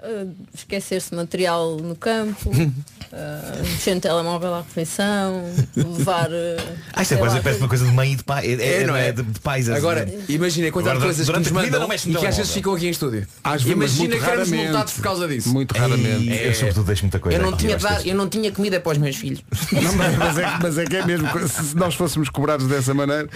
[0.04, 2.72] Uh, Esquecer-se material no campo, uh,
[3.64, 5.44] mexer no telemóvel à refeição,
[5.76, 6.30] levar.
[6.30, 8.46] uh, Ah, isto é quase parece uma coisa de mãe e de pai.
[8.48, 9.12] É, É, não é?
[9.12, 9.70] De, de pais.
[9.70, 9.78] assim.
[9.78, 12.52] Agora, imagina a de Agora, coisas que nos a mandam não e que às vezes
[12.52, 13.26] ficam aqui em estúdio.
[13.44, 15.50] Às vezes, Imagina que éramos multados por causa disso.
[15.50, 16.30] Muito raramente.
[16.30, 17.38] Ei, Eu sobretudo deixo muita coisa.
[17.38, 19.42] Eu não, tinha dar, eu não tinha comida para os meus filhos.
[19.72, 21.28] Não, mas, mas é, mas é que é mesmo.
[21.48, 23.28] Se se nós fôssemos cobrados dessa maneira.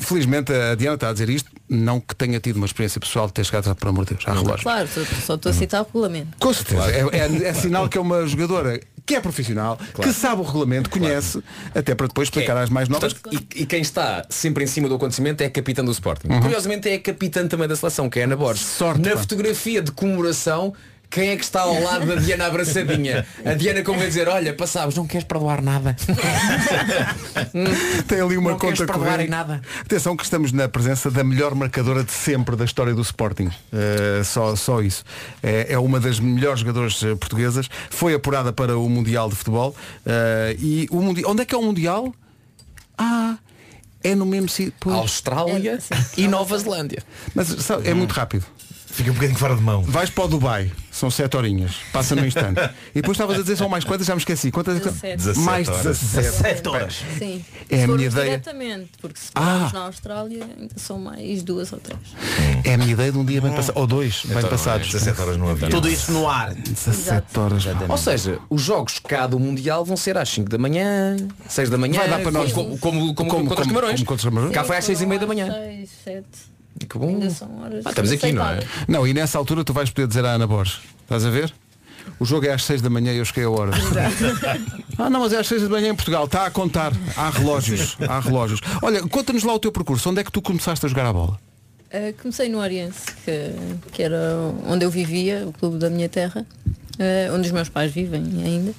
[0.00, 3.32] Felizmente a Diana está a dizer isto, não que tenha tido uma experiência pessoal de
[3.32, 4.62] ter chegado atrasado, por amor de Deus, à relógio.
[4.62, 4.88] Claro,
[5.24, 6.36] só, estou a citar regulamento.
[6.38, 6.90] Com certeza.
[6.90, 10.88] É, é- é sinal que é uma jogadora que é profissional, que sabe o regulamento,
[10.88, 11.42] conhece,
[11.74, 13.12] até para depois explicar às mais novas.
[13.12, 16.28] Portanto, e, e quem está sempre em cima do acontecimento é a capitã do Sporting.
[16.28, 16.40] Uhum.
[16.40, 18.64] Curiosamente é a capitã também da seleção, que é a Ana Borges.
[18.64, 19.16] Sorte, Na pá.
[19.18, 20.72] fotografia de comemoração,
[21.12, 23.26] Quem é que está ao lado da Diana abraçadinha?
[23.44, 25.94] A Diana como vai dizer, olha, passámos, não queres perdoar nada.
[28.08, 29.24] Tem ali uma Não queres conta corrente.
[29.24, 29.60] em nada.
[29.82, 33.48] Atenção que estamos na presença da melhor marcadora de sempre da história do Sporting.
[33.48, 35.04] Uh, só, só isso.
[35.42, 37.68] É, é uma das melhores jogadoras uh, portuguesas.
[37.90, 39.76] Foi apurada para o Mundial de Futebol.
[40.06, 41.30] Uh, e o mundial.
[41.30, 42.14] Onde é que é o Mundial?
[42.96, 43.36] Ah,
[44.02, 44.72] é no mesmo sítio.
[44.80, 44.96] Pois.
[44.96, 45.78] Austrália
[46.16, 47.02] e Nova Zelândia.
[47.34, 48.46] Mas sabe, é muito rápido.
[48.92, 49.82] Fica um bocadinho fora de mão.
[49.82, 52.60] Vais para o Dubai, são sete horinhas, passa no instante.
[52.94, 54.50] E depois estavas a dizer são mais quantas, já me esqueci.
[54.50, 54.78] Quantas?
[54.80, 55.38] 17.
[55.40, 56.42] Mais 17 17.
[56.42, 57.02] 17 horas.
[57.18, 57.44] Sim.
[57.70, 58.24] É Se a minha ideia.
[58.38, 59.40] Diretamente, porque se Ah.
[59.40, 61.98] formos na Austrália ainda são mais duas ou três.
[62.64, 63.78] É a minha ideia de um dia bem passado.
[63.78, 64.86] Ou dois, bem Então, passados.
[64.92, 65.70] 17 horas no avião.
[65.70, 66.52] Tudo isso no ar.
[66.54, 67.64] 17 horas.
[67.88, 71.16] Ou seja, os jogos cá do Mundial vão ser às 5 da manhã,
[71.48, 71.98] 6 da manhã.
[72.00, 72.52] Vai dar para nós.
[72.52, 73.94] Como, como, como, Como- contra os como- camarões.
[74.00, 74.54] como contra os camarões?
[74.54, 75.50] Cá foi às 6 e meia da manhã.
[75.50, 76.51] Seis, sete.
[76.88, 77.08] Que bom.
[77.08, 78.54] Ainda são horas Ah, estamos aqui, não é?
[78.58, 78.88] aceitáveis.
[78.88, 81.52] Não, e nessa altura tu vais poder dizer à Ana Borges, estás a ver?
[82.18, 83.76] O jogo é às 6 da manhã e eu cheguei a horas.
[84.98, 86.92] ah não, mas é às 6 da manhã em Portugal, está a contar.
[87.16, 88.60] Há relógios, há relógios.
[88.82, 91.38] Olha, conta-nos lá o teu percurso, onde é que tu começaste a jogar a bola?
[91.92, 93.52] Uh, comecei no Oriense, que,
[93.92, 94.18] que era
[94.66, 98.70] onde eu vivia, o clube da minha terra, uh, onde os meus pais vivem ainda.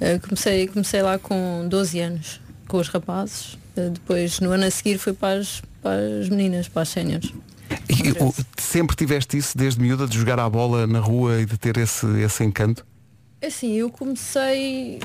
[0.00, 3.54] Uh, comecei, comecei lá com 12 anos, com os rapazes.
[3.76, 7.32] Uh, depois, no ano a seguir, fui para as, para as meninas, para as séniores.
[7.88, 11.56] E, o- sempre tiveste isso desde miúda de jogar à bola na rua e de
[11.56, 12.84] ter esse, esse encanto?
[13.44, 14.98] Assim, eu comecei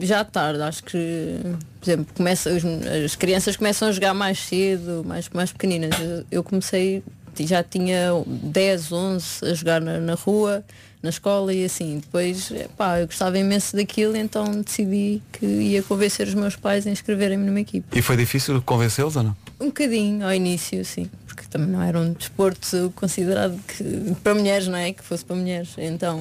[0.00, 1.38] já tarde, acho que,
[1.80, 2.64] por exemplo, começa, os-
[3.04, 5.98] as crianças começam a jogar mais cedo, mais, mais pequeninas.
[5.98, 7.02] Eu- Eu comecei,
[7.40, 10.62] já tinha 10, 11 a jogar na, na rua,
[11.02, 11.98] na escola e assim.
[12.00, 16.90] Depois, pá, eu gostava imenso daquilo, então decidi que ia convencer os meus pais a
[16.90, 17.86] inscreverem-me numa equipe.
[17.98, 19.36] E foi difícil convencê-los ou não?
[19.64, 24.68] Um bocadinho ao início, sim, porque também não era um desporto considerado que, para mulheres,
[24.68, 24.92] não é?
[24.92, 25.70] Que fosse para mulheres.
[25.78, 26.20] Então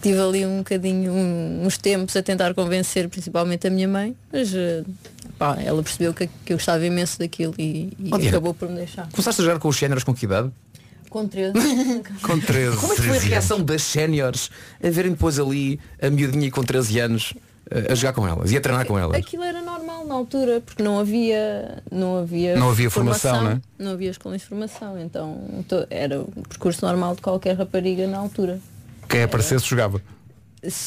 [0.00, 4.54] tive ali um bocadinho, um- uns tempos a tentar convencer principalmente a minha mãe, mas
[4.54, 4.84] eh,
[5.36, 8.76] pá, ela percebeu que, que eu gostava imenso daquilo e, e Oh, acabou por me
[8.76, 9.08] deixar.
[9.10, 10.50] Começaste a jogar com os séniores com que idade?
[11.10, 11.52] Com 13.
[12.22, 12.76] Com 13.
[12.76, 14.50] Como é que foi a reação das séniores
[14.82, 17.32] a verem depois ali a miudinha com 13 anos
[17.70, 19.16] eh, a jogar com elas e a treinar com elas?
[19.16, 23.60] Aquilo era normal na altura, porque não havia não havia, Não havia formação, não é?
[23.78, 25.38] Não havia escola de formação, então
[25.90, 28.60] era o percurso normal de qualquer rapariga na altura.
[29.08, 30.02] Quem aparecesse jogava.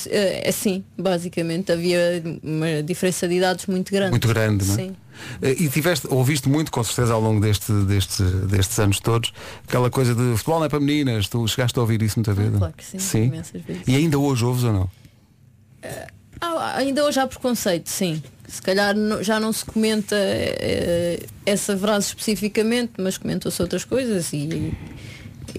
[0.10, 4.12] Eh, Assim, basicamente havia uma diferença de idades muito grande.
[4.12, 4.78] Muito grande, não é?
[4.78, 4.96] Sim.
[5.42, 9.34] Eh, E tiveste, ouviste muito, com certeza, ao longo deste, deste, destes anos todos,
[9.68, 12.54] aquela coisa de futebol não é para meninas, tu chegaste a ouvir isso muita vez?
[12.54, 13.54] Ah, claro que sim, vezes.
[13.88, 14.90] E ainda hoje ouves ou não?
[16.42, 18.22] Ah, ainda hoje há preconceito, sim.
[18.48, 24.74] Se calhar já não se comenta eh, essa frase especificamente, mas comentam-se outras coisas e,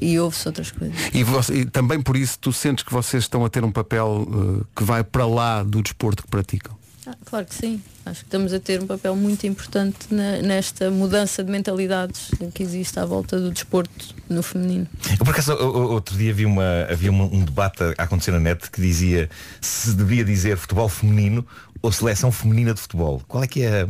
[0.01, 0.95] e ouve-se outras coisas.
[1.15, 4.27] E, você- e também por isso tu sentes que vocês estão a ter um papel
[4.29, 6.77] eh, que vai para lá do desporto que praticam.
[7.05, 7.83] Ah, claro que sim.
[8.07, 12.63] Acho que estamos a ter um papel muito importante na- nesta mudança de mentalidades que
[12.63, 14.87] existe à volta do desporto no feminino.
[15.19, 18.81] Eu por acaso outro dia vi uma, havia um debate a acontecer na net que
[18.81, 19.29] dizia
[19.61, 21.45] se devia dizer futebol feminino
[21.81, 23.21] ou seleção feminina de futebol.
[23.27, 23.89] Qual é que é a,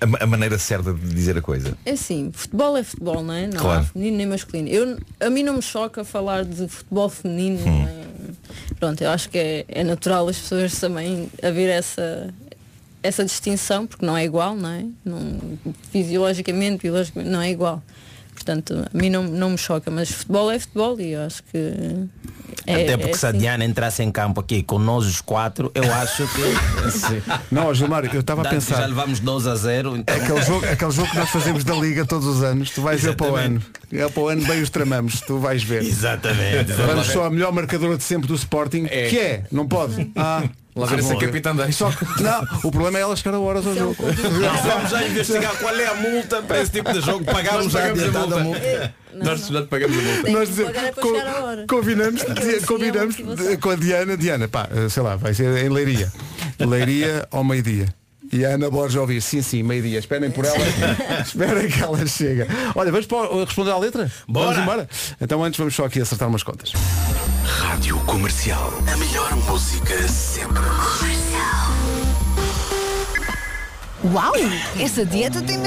[0.00, 1.76] a a maneira certa de dizer a coisa?
[1.84, 3.46] É assim, futebol é futebol, não é?
[3.46, 3.80] Não Claro.
[3.80, 4.68] há feminino nem masculino.
[4.68, 7.60] Eu, a mim não me choca falar de futebol feminino.
[7.66, 7.86] Hum.
[7.86, 8.04] é?
[8.78, 12.32] Pronto, eu acho que é, é natural as pessoas também haver essa,
[13.02, 14.84] essa distinção, porque não é igual, não é?
[15.04, 15.20] Não,
[15.90, 17.82] fisiologicamente, biologicamente, não é igual.
[18.44, 21.58] Portanto, a mim não, não me choca, mas futebol é futebol e eu acho que.
[22.66, 23.38] É, Até porque é se a assim.
[23.38, 26.42] Diana entrasse em campo aqui com nós os quatro, eu acho que.
[27.50, 28.82] Não, Gilmar, eu estava a pensar.
[28.82, 29.96] Já levamos 12 a 0.
[29.96, 30.14] Então...
[30.14, 33.16] Aquele jogo, aquele jogo que nós fazemos da Liga todos os anos, tu vais ver
[33.16, 33.62] para o ano.
[33.90, 35.82] É para o ano bem os tramamos, tu vais ver.
[35.82, 36.72] Exatamente.
[36.72, 40.12] Vamos só a melhor marcadora de sempre do Sporting, que é, não pode.
[40.16, 40.44] Ah,
[40.76, 41.20] Lá ver ah, se a bom.
[41.20, 41.72] capitã deixa.
[41.72, 43.96] Só que, não, o problema é ela chegar a horas ao jogo.
[44.64, 47.24] Vamos já investigar qual é a multa para esse tipo de jogo.
[47.24, 48.40] Pagámos já pagamos a multa.
[48.40, 48.94] multa.
[49.14, 50.22] Nós já te pagamos a multa.
[50.24, 52.22] Tem Nós é para co- combinamos,
[52.66, 53.16] combinamos
[53.46, 56.12] é com a Diana, Diana, pá, sei lá, vai ser em Leiria.
[56.58, 57.86] Leiria ao meio-dia.
[58.32, 59.98] E a Ana Borges a ouvir, sim, sim, meio-dia.
[59.98, 60.56] Esperem por ela.
[61.24, 62.48] Esperem que ela chega.
[62.74, 64.10] Olha, vamos para o- responder à letra?
[64.26, 64.46] Bora!
[64.46, 64.88] Vamos embora?
[65.20, 66.72] Então antes vamos só aqui acertar umas contas.
[67.44, 68.72] Rádio Comercial.
[68.92, 70.62] A melhor música sempre.
[74.12, 74.32] Uau!
[74.80, 75.58] Essa dieta tem.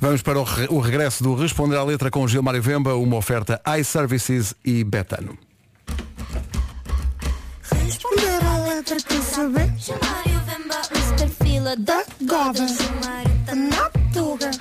[0.00, 3.60] Vamos para o, re- o regresso do Responder à Letra com Gilmário Vemba, uma oferta
[3.78, 5.36] iServices e Betano.
[7.62, 9.72] Responder a letra que saber.
[9.78, 11.28] Chamário Vemba, Mr.
[11.66, 14.52] Fila da tá na tuga.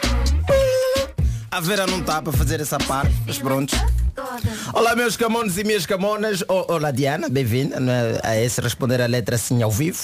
[1.52, 3.76] A Vera não está para fazer essa parte, mas pronto.
[4.74, 6.44] Olá meus camones e minhas camonas.
[6.48, 10.00] Olá Diana, bem-vinda né, a esse responder a letra assim ao vivo.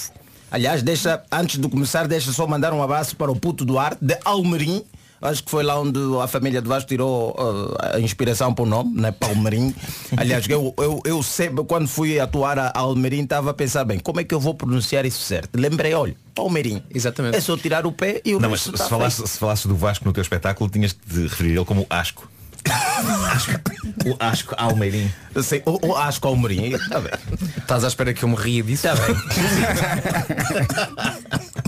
[0.48, 4.16] Aliás, deixa, antes de começar, deixa só mandar um abraço para o puto Duarte de
[4.24, 4.84] Almerim.
[5.22, 8.66] Acho que foi lá onde a família do Vasco tirou uh, a inspiração para o
[8.66, 9.12] nome, né?
[9.12, 9.72] Palmeirim.
[10.16, 14.20] Aliás, eu, eu, eu sempre, quando fui atuar a Almerim, estava a pensar bem, como
[14.20, 15.56] é que eu vou pronunciar isso certo?
[15.56, 16.82] Lembrei, olha, Palmeirim.
[16.92, 17.36] Exatamente.
[17.36, 19.68] É só tirar o pé e o Não, mas resto se está falasse, se falasse
[19.68, 22.28] do Vasco no teu espetáculo, tinhas de referir ele como Asco.
[23.32, 23.52] Asco.
[24.04, 25.08] O Asco Almeirim.
[25.32, 26.74] Eu sei, o, o Asco Almerim.
[26.74, 27.12] Está bem.
[27.56, 28.88] Estás à espera que eu me ria disso?
[28.88, 29.14] Está bem.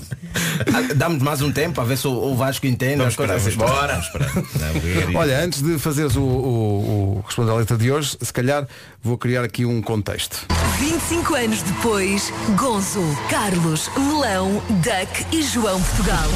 [0.72, 3.88] Ah, Dá-me mais um tempo a ver se o, Vasco entende Vamos as coisas esperar,
[3.88, 4.72] vamos esperar, vamos esperar.
[4.74, 5.18] Não, ver isto.
[5.18, 8.66] Olha, antes de fazeres o, o, o Responder à Letra de hoje, se calhar
[9.02, 10.46] vou criar aqui um contexto.
[10.78, 16.28] 25 anos depois, Gonzo, Carlos, Melão, Duck e João Portugal.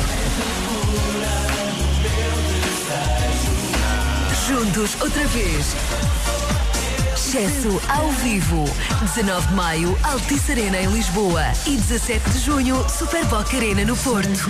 [4.47, 5.75] Juntos outra vez.
[7.29, 8.65] Excesso ao vivo.
[9.03, 11.43] 19 de maio, Altice Arena em Lisboa.
[11.67, 14.49] E 17 de junho, Super Boca Arena no Porto.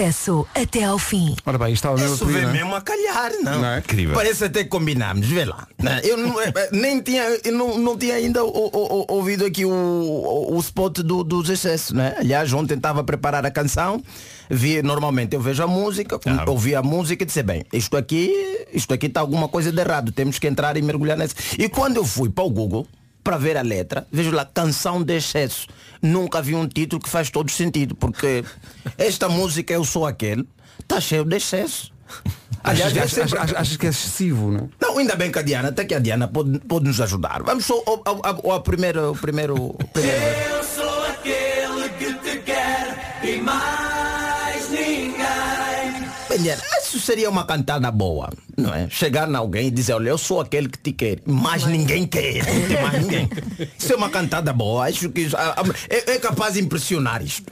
[0.00, 1.34] Excesso até ao fim.
[1.46, 2.52] Ora bem, estava mesmo a Isso pedir, vem não é?
[2.52, 3.60] mesmo a calhar, não.
[3.62, 3.78] Não é?
[3.78, 4.14] Incrível.
[4.14, 5.66] Parece até que combinámos, vê lá.
[5.82, 8.70] Não, Eu não- eh, nem tinha, eu não, não tinha ainda o- o-
[9.00, 12.14] o- ouvido aqui o, o, o spot do, dos excessos, né?
[12.18, 14.02] Aliás, ontem estava a preparar a canção,
[14.50, 16.44] vi, normalmente eu vejo a música, Ah.
[16.46, 18.30] ouvi a música e disse, bem, isto aqui,
[18.74, 21.34] isto aqui está alguma coisa de errado, temos que entrar e mergulhar nessa.
[21.58, 22.86] E quando eu fui para o Google,
[23.24, 25.66] para ver a letra, vejo lá canção de excesso.
[26.02, 28.44] Nunca vi um título que faz todo sentido, porque
[28.98, 30.46] esta música Eu Sou Aquele
[30.80, 31.92] está cheio de excesso.
[32.64, 34.68] É achas- sempre- achas- achas que é excessivo, não?
[34.80, 37.42] não, ainda bem que a Diana, até que a Diana pode, pode nos ajudar.
[37.42, 40.95] Vamos só ao, ao, ao, ao primeiro, o primeiro, o primeiro.
[46.82, 48.88] Isso seria uma cantada boa, não é?
[48.88, 52.44] Chegar em alguém e dizer, olha, eu sou aquele que te quer, mas ninguém quer,
[52.46, 53.28] não tem mais ninguém.
[53.78, 55.36] Isso é uma cantada boa, acho que isso,
[55.88, 57.50] é, é capaz de impressionar isto.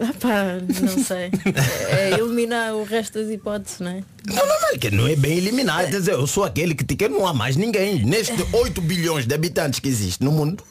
[0.00, 1.30] Ah pá, não sei.
[1.90, 4.02] É eliminar o resto das hipóteses, não é?
[4.26, 5.90] Não, não, não, é que não é bem eliminado.
[5.90, 8.04] Quer dizer, eu sou aquele que te quer, não há mais ninguém.
[8.04, 10.64] Nestes 8 bilhões de habitantes que existe no mundo,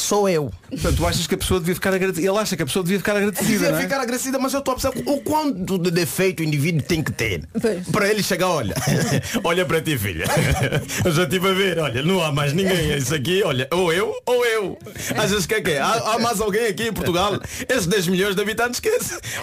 [0.00, 0.50] sou eu.
[0.70, 2.28] Portanto, tu achas que a pessoa devia ficar agradecida?
[2.30, 3.82] Ele acha que a pessoa devia ficar agradecida, Devia não é?
[3.82, 7.12] ficar agradecida, mas eu estou a pensar o quanto de defeito o indivíduo tem que
[7.12, 7.46] ter
[7.90, 8.74] para ele chegar, olha,
[9.44, 10.26] olha para ti filha,
[11.04, 14.14] eu já estive a ver, olha, não há mais ninguém, isso aqui, olha, ou eu
[14.26, 14.78] ou eu.
[15.16, 15.80] Achas que é que é?
[15.80, 17.38] Há, há mais alguém aqui em Portugal?
[17.68, 18.88] Esses 10 milhões de habitantes que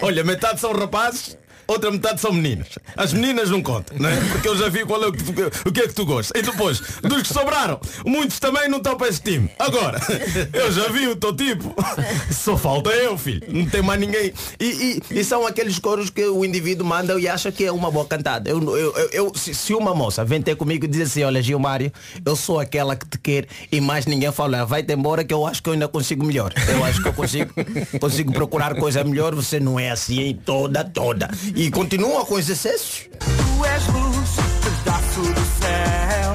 [0.01, 1.37] olha, metade são rapazes.
[1.67, 2.67] Outra metade são meninas.
[2.95, 4.15] As meninas não contam, não é?
[4.31, 5.23] Porque eu já vi qual é o que,
[5.67, 6.39] o que é que tu gostas.
[6.41, 9.49] E depois, dos que sobraram, muitos também não estão para esse time.
[9.57, 9.99] Agora,
[10.53, 11.73] eu já vi o teu tipo.
[12.31, 13.41] Só falta eu, filho.
[13.49, 14.33] Não tem mais ninguém.
[14.59, 14.65] E,
[15.11, 18.05] e- e são aqueles coros que o indivíduo manda e acha que é uma boa
[18.05, 18.49] cantada.
[18.49, 21.41] Eu, eu, eu- eu- se, se uma moça vem ter comigo e diz assim, olha
[21.41, 21.91] Gilmário,
[22.25, 25.61] eu sou aquela que te quer e mais ninguém fala, vai-te embora que eu acho
[25.63, 26.53] que eu ainda consigo melhor.
[26.67, 27.51] Eu acho que eu consigo,
[27.99, 31.29] consigo procurar coisa melhor, você não é assim toda, toda.
[31.55, 33.07] E continua com os excessos.
[33.19, 34.29] Tu és luz,
[34.61, 36.33] pedaço do céu.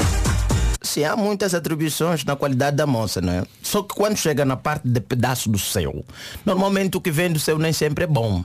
[0.81, 3.43] Sim, há muitas atribuições na qualidade da moça, não é?
[3.63, 6.03] Só que quando chega na parte de pedaço do céu,
[6.47, 8.43] normalmente o que vem do céu nem sempre é bom.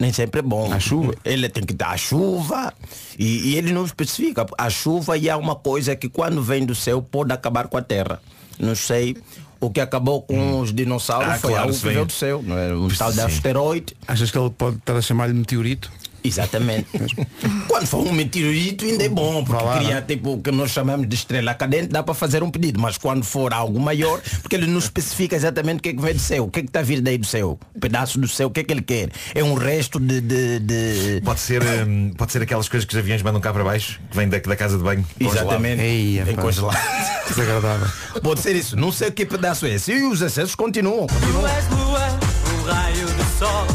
[0.00, 0.72] Nem sempre é bom.
[0.72, 1.14] A chuva.
[1.24, 2.74] Ele tem que dar a chuva.
[3.16, 4.44] E, e ele não especifica.
[4.58, 7.82] A chuva e há uma coisa que quando vem do céu pode acabar com a
[7.82, 8.20] terra.
[8.58, 9.16] Não sei.
[9.62, 12.42] O que acabou com os dinossauros Ah, foi claro, algo que veio do céu.
[12.44, 12.74] Não é?
[12.74, 13.96] Um tal de asteroide.
[14.08, 15.88] Achas que ele pode estar a chamar-lhe meteorito?
[16.24, 16.86] Exatamente.
[17.68, 20.02] Quando for um meteorito ainda é bom, porque lá, cria né?
[20.02, 23.24] tipo o que nós chamamos de estrela cadente, dá para fazer um pedido, mas quando
[23.24, 26.44] for algo maior, porque ele não especifica exatamente o que é que vem do céu,
[26.44, 28.50] o que é que está a vir daí do céu, um pedaço do céu, o
[28.50, 29.10] que é que ele quer?
[29.34, 30.20] É um resto de.
[30.20, 33.64] de, de- Pode ser, hum, pode ser aquelas coisas que os aviões mandam cá para
[33.64, 35.04] baixo, que vem da, da casa de banho.
[35.18, 36.20] Exatamente.
[36.24, 36.78] Vem congelado.
[37.28, 37.88] Desagradável.
[38.22, 38.76] Pode ser isso.
[38.76, 39.92] Não sei que pedaço é esse.
[39.92, 41.06] E os acessos continuam.
[41.06, 41.46] Tu continuam.
[41.48, 42.18] és lua,
[42.52, 43.66] um raio de sol.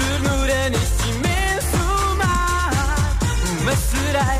[0.00, 0.19] Ternura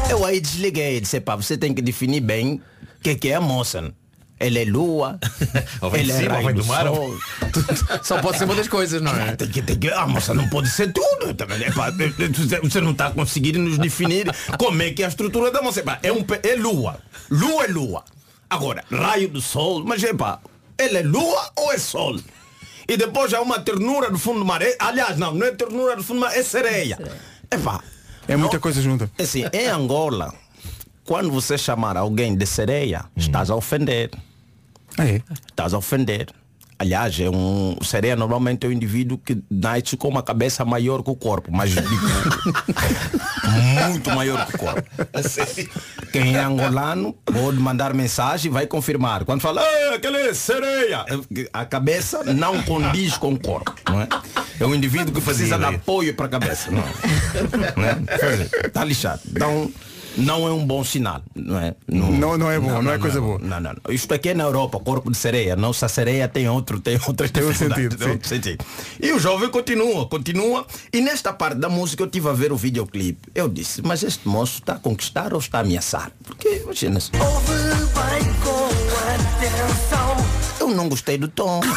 [0.09, 3.41] Eu aí desliguei, disse, pá, você tem que definir bem o que, que é a
[3.41, 3.93] moça.
[4.39, 5.19] Ele é lua,
[5.83, 6.87] Ou vem de ele é raio vem do mar.
[8.03, 9.37] Só pode ser uma das coisas, não é?
[9.37, 11.35] Tem que, tem que, a moça não pode ser tudo.
[11.35, 14.27] Também, epá, você- não está conseguindo nos definir
[14.59, 15.83] como é que é a estrutura da moça.
[16.03, 16.99] É, um, é lua.
[17.31, 18.05] Lua é lua.
[18.49, 20.41] Agora, raio do sol, mas epá,
[20.79, 22.19] ele é lua ou é sol?
[22.89, 24.63] E depois há uma ternura do fundo do mar.
[24.63, 26.99] É- aliás, não, não é ternura do fundo do mar, é sereia.
[27.53, 27.83] Epá,
[28.33, 29.11] É muita coisa junta.
[29.19, 30.33] assim, em Angola,
[31.05, 34.11] quando você chamar alguém de sereia, estás a ofender.
[34.97, 35.23] Ah, é?
[35.49, 36.29] Estás a ofender.
[36.81, 41.11] Aliás, é um sereia normalmente é um indivíduo que nasce com uma cabeça maior que
[41.11, 41.75] o corpo, mas
[43.85, 44.83] muito maior que o corpo.
[46.11, 49.27] Quem é angolano pode mandar mensagem e vai confirmar.
[49.27, 51.05] Quando fala, "Ah, aquele é sereia,
[51.53, 54.09] a cabeça não condiz com o corpo, não é?
[54.59, 56.85] É um indivíduo que precisa de apoio para a cabeça, não é?
[57.77, 57.99] Não é?
[58.73, 59.21] Tá lixado.
[59.31, 59.71] Então,
[60.17, 61.75] não é um bom sinal, não é?
[61.89, 63.39] Não- não é bom, não é coisa boa.
[63.39, 63.95] Não, não, não.
[63.95, 65.57] Isto aqui é na Europa, corpo de sereia.
[65.57, 68.65] Nossa sereia tem outro, tem outras Tem outro dificuldades, sentido, tem outro sentido.
[69.01, 70.67] E o jovem continua, continua.
[70.93, 73.29] E nesta parte da música eu tive a ver o videoclipe.
[73.35, 76.11] Eu disse, mas este moço está a conquistar ou está a ameaçar?
[76.25, 77.11] Porque, imagina-se.
[80.71, 81.61] Eu não gostei do tom.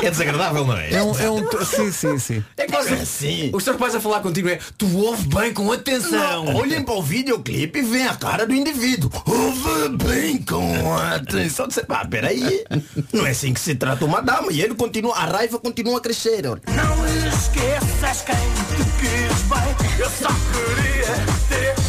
[0.00, 0.92] É desagradável, não é?
[0.92, 2.44] É um, é um, sim, sim, sim.
[2.56, 3.50] É quase assim.
[3.52, 6.44] Os teus pais a falar contigo é tu ouve bem com atenção.
[6.44, 9.10] Não, olhem para o videoclipe e veem a cara do indivíduo.
[9.26, 11.68] Ouve bem com atenção.
[11.68, 12.64] Você, pá, peraí.
[13.12, 14.52] Não é assim que se trata uma dama.
[14.52, 16.46] E ele continua, a raiva continua a crescer.
[16.46, 16.62] olha.
[16.68, 19.98] Não esqueças quem te quis bem.
[19.98, 21.16] Eu só queria
[21.48, 21.87] ter-te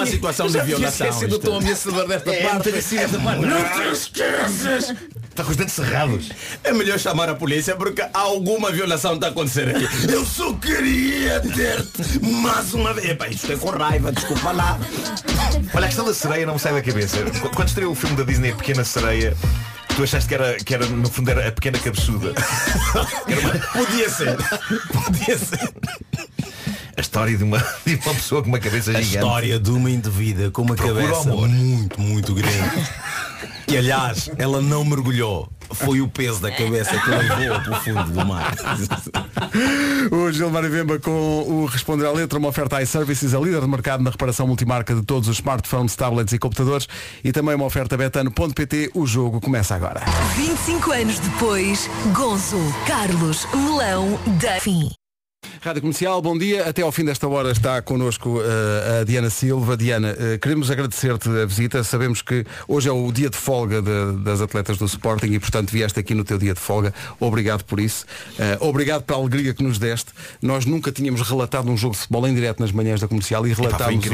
[0.00, 1.06] uma situação de violação.
[1.06, 1.38] esquecido isto.
[1.38, 2.54] do tom ameaçador desta É, parte.
[2.54, 4.94] não te esqueças.
[5.30, 6.30] Está com os dentes cerrados.
[6.64, 9.86] É melhor chamar a polícia porque alguma violação está a acontecer aqui.
[10.12, 13.10] Eu só queria ter-te mais uma vez.
[13.10, 14.78] Epá, isto é com raiva, desculpa lá.
[15.74, 17.18] Olha, a questão da sereia não me sai da cabeça.
[17.40, 19.36] Qu- Quando estreou o filme da Disney Pequena Sereia,
[19.96, 22.32] tu achaste que era, que era no fundo era a pequena cabeçuda.
[23.72, 24.36] Podia ser.
[24.92, 25.70] Podia ser.
[26.96, 29.16] A história de uma, de uma pessoa com uma cabeça A gigante.
[29.16, 31.48] história de uma indivídua com uma Procura cabeça amor.
[31.48, 32.88] muito, muito grande.
[33.66, 35.48] Que aliás, ela não mergulhou.
[35.72, 38.54] Foi o peso da cabeça que levou para o fundo do mar.
[40.10, 44.02] O Gilmar Vemba com o Responder à Letra, uma oferta iServices, a líder de mercado
[44.02, 46.86] na reparação multimarca de todos os smartphones, tablets e computadores
[47.22, 48.90] e também uma oferta betano.pt.
[48.94, 50.00] O jogo começa agora.
[50.36, 54.99] 25 anos depois, Gonzo, Carlos, Melão, Duffy.
[55.58, 56.66] Rádio Comercial, bom dia.
[56.68, 59.76] Até ao fim desta hora está connosco eh, a Diana Silva.
[59.76, 61.84] Diana, eh, queremos agradecer-te a visita.
[61.84, 65.70] Sabemos que hoje é o dia de folga de- das atletas do Sporting e, portanto,
[65.70, 66.94] vieste aqui no teu dia de folga.
[67.18, 68.06] Obrigado por isso.
[68.38, 70.12] Eh, obrigado pela alegria que nos deste.
[70.40, 73.52] Nós nunca tínhamos relatado um jogo de futebol em direto nas manhãs da comercial e
[73.52, 74.04] relatámos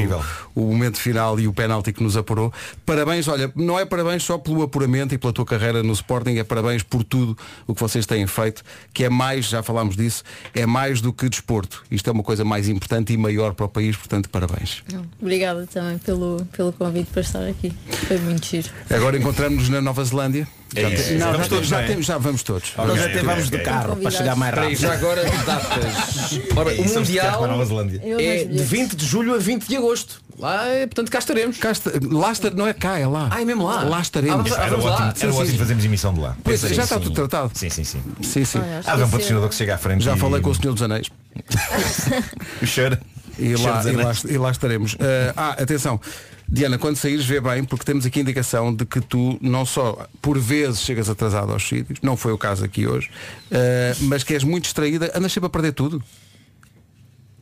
[0.55, 2.53] o, o momento final e o penalti que nos apurou.
[2.85, 6.45] Parabéns, olha, não é parabéns só pelo apuramento e pela tua carreira no Sporting, é
[6.45, 8.63] parabéns por tudo o que vocês têm feito,
[8.93, 11.85] que é mais, já falámos disso, é mais do que desporto.
[11.91, 14.83] Isto é uma coisa mais importante e maior para o país, portanto, parabéns.
[15.21, 17.73] Obrigada também pelo, pelo convite para estar aqui.
[18.07, 18.69] Foi muito giro.
[18.91, 20.47] Agora encontramos-nos na Nova Zelândia.
[20.75, 21.87] É Já, te- não, já, todos, já não é?
[21.87, 22.73] temos- já vamos todos.
[22.77, 23.65] Nós Ok, até vamos de ok.
[23.65, 24.79] carro para chegar mais rápido.
[24.81, 26.41] já agora datas.
[26.57, 29.35] Ora, E o somos de carro para a Nova Mundial é de 20 de julho
[29.35, 30.21] a 20 de agosto.
[30.39, 31.57] Lá, é, portanto, cá estaremos.
[31.59, 33.29] Cá está- lá está- não é cá, é lá.
[33.31, 33.83] Ah, é mesmo lá?
[33.85, 34.53] Lá estaremos.
[34.53, 34.93] Ah, Era vamos lá.
[34.95, 35.39] ótimo, Sim, era sim.
[35.41, 36.37] ótimo fazermos emissão de lá.
[36.45, 37.03] Pois, Pensei já está sim.
[37.05, 37.51] tudo tratado.
[37.55, 38.03] Sim, sim, sim.
[38.23, 38.59] Sim, sim.
[38.59, 40.05] Olha, Ah, vem um patrocinador que chega à frente.
[40.05, 41.09] Já e- falei com o Senhor dos Anéis.
[42.63, 42.99] O cheiro.
[43.39, 44.25] E Cheiro lá, dos e, lá, anéis.
[44.25, 44.97] e lá estaremos.
[44.99, 46.01] Eh, ah, atenção.
[46.49, 50.07] Diana, quando saíres vê bem, porque temos aqui a indicação de que tu não só
[50.23, 53.11] por vezes chegas atrasado aos sítios, não foi o caso aqui hoje,
[53.51, 56.03] eh, mas que és muito distraída, andas sempre a perder tudo.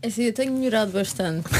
[0.05, 1.46] É assim, eu tenho melhorado bastante.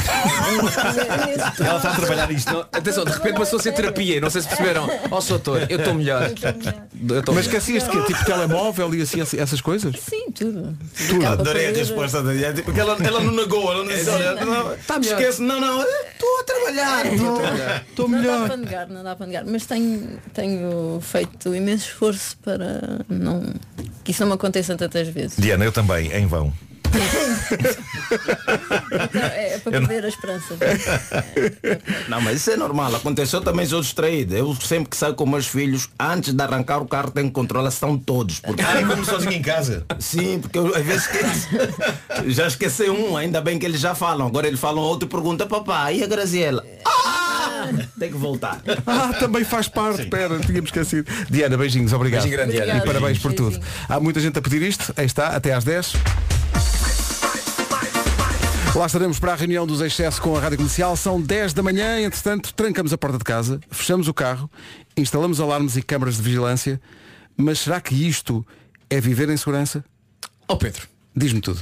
[1.59, 2.53] Ela está a trabalhar isto.
[2.53, 4.21] Não, atenção, de repente passou a ser terapia.
[4.21, 4.87] Não sei se perceberam.
[5.09, 6.29] Ó, oh, doutor, eu estou melhor.
[6.29, 6.35] Eu
[6.93, 7.39] Mas melhor.
[7.39, 9.95] esquecias que tipo telemóvel e assim, assim, essas coisas?
[9.99, 10.77] Sim, tudo.
[11.09, 11.25] Tudo.
[11.25, 14.77] Adorei a resposta da Diana, porque ela, ela não negou, ela não disse, olha, não,
[14.85, 15.19] Tá melhor.
[15.19, 17.05] esquece, não, não, estou a trabalhar.
[17.07, 18.47] Estou Não dá melhor.
[18.47, 19.43] para negar, não dá para negar.
[19.45, 23.41] Mas tenho, tenho feito imenso esforço para não.
[24.03, 25.35] que isso não me aconteça tantas vezes.
[25.35, 26.53] Diana, eu também, em vão.
[29.05, 30.57] Então, é para Eu não- perder a esperança.
[32.07, 32.95] Não, mas isso é normal.
[32.95, 34.35] Aconteceu também sou distraído.
[34.35, 37.69] Eu sempre que saio com meus filhos, antes de arrancar o carro, tenho que controlar
[37.71, 38.39] se estão todos.
[38.39, 38.61] Porque...
[38.61, 39.85] Ah, e como sozinho em casa.
[39.99, 41.47] Sim, porque eu às vezes esqueço.
[42.27, 44.27] já esqueci um, ainda bem que eles já falam.
[44.27, 46.63] Agora eles falam outro e pergunta, papai, e a Graziela?
[46.85, 47.69] Ah!
[47.97, 48.61] Tem que voltar.
[48.85, 51.11] Ah, também faz parte, espera, tínhamos esquecido.
[51.29, 52.21] Diana, beijinhos, obrigado.
[52.23, 52.79] Beijinho grande, Diana.
[52.79, 53.51] E parabéns por tudo.
[53.59, 53.73] Beijinho.
[53.89, 55.93] Há muita gente a pedir isto, aí está, até às 10.
[58.75, 60.97] Lá estaremos para a reunião dos excessos com a Rádio Comercial.
[60.97, 64.51] São 10 da manhã, entretanto, trancamos a porta de casa, fechamos o carro,
[64.97, 66.79] instalamos alarmes e câmaras de vigilância.
[67.37, 68.45] Mas será que isto
[68.89, 69.83] é viver em segurança?
[70.47, 71.61] Ó Pedro, Diz-me tudo.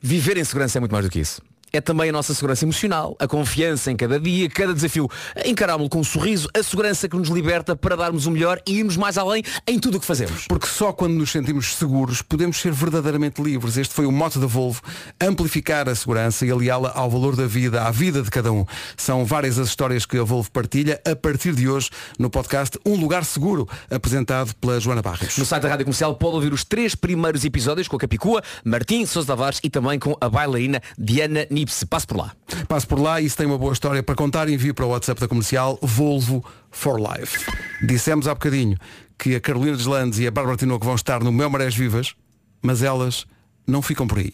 [0.00, 1.42] viver em segurança é muito mais do que isso.
[1.76, 5.08] É também a nossa segurança emocional, a confiança em cada dia, cada desafio.
[5.44, 8.96] Encarámo-lo com um sorriso, a segurança que nos liberta para darmos o melhor e irmos
[8.96, 10.46] mais além em tudo o que fazemos.
[10.48, 13.76] Porque só quando nos sentimos seguros podemos ser verdadeiramente livres.
[13.76, 14.80] Este foi o moto da Volvo,
[15.20, 18.64] amplificar a segurança e aliá-la ao valor da vida, à vida de cada um.
[18.96, 22.96] São várias as histórias que a Volvo partilha a partir de hoje no podcast Um
[22.96, 25.36] Lugar Seguro, apresentado pela Joana Barros.
[25.36, 29.04] No site da Rádio Comercial pode ouvir os três primeiros episódios com a Capicua, Martim
[29.04, 31.84] Sousa Tavares e também com a bailarina Diana Nipse.
[31.84, 32.32] Passe por lá.
[32.68, 35.20] Passe por lá e se tem uma boa história para contar, envie para o WhatsApp
[35.20, 37.44] da comercial Volvo for Life.
[37.82, 38.78] Dissemos há bocadinho
[39.18, 42.14] que a Carolina Deslandes e a Bárbara Tinoco vão estar no Meu Marés Vivas,
[42.62, 43.26] mas elas
[43.66, 44.32] não ficam por aí.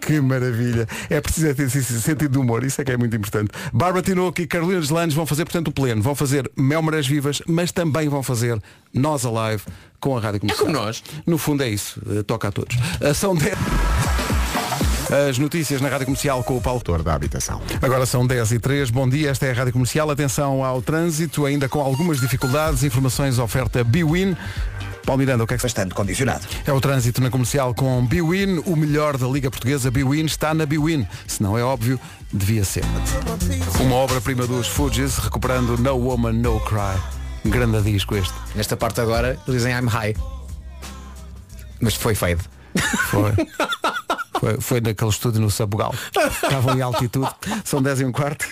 [0.00, 0.86] Que maravilha.
[1.10, 3.50] É preciso ter esse sentido de humor, isso é que é muito importante.
[3.72, 6.00] Bárbara Tinoco e Carolina Deslandes vão fazer, portanto, o pleno.
[6.00, 8.60] Vão fazer Mel Marés Vivas, mas também vão fazer
[8.94, 9.62] Nós Alive
[10.00, 10.68] com a Rádio Comercial.
[10.68, 11.02] É como nós.
[11.26, 12.00] No fundo é isso.
[12.08, 12.76] Eh, Toca a todos.
[13.14, 13.56] São 10.
[15.10, 17.60] As notícias na Rádio Comercial com o Paulo Doutor da habitação.
[17.80, 18.90] Agora são 10 e 3.
[18.90, 20.10] Bom dia, esta é a Rádio Comercial.
[20.10, 22.82] Atenção ao trânsito, ainda com algumas dificuldades.
[22.82, 24.36] Informações oferta Biwin.
[25.04, 26.44] Paulo Miranda, o que é que Bastante condicionado.
[26.66, 29.88] é o trânsito na comercial com Biwin, o melhor da Liga Portuguesa.
[29.88, 31.06] Biwin está na Biwin.
[31.28, 32.00] Se não é óbvio,
[32.32, 32.82] devia ser.
[33.80, 37.00] Uma obra-prima dos Fugees, recuperando No Woman, No Cry.
[37.44, 38.34] Grande disco este.
[38.56, 40.16] Nesta parte agora dizem I'm high.
[41.80, 42.40] Mas foi fade.
[43.10, 43.32] Foi.
[44.38, 45.94] Foi, foi naquele estúdio no Sabugal.
[46.42, 47.30] Estavam em altitude.
[47.64, 48.46] São 10 e um quarto.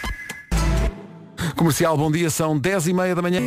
[1.56, 3.40] Comercial, bom dia, são 10 e meia da manhã.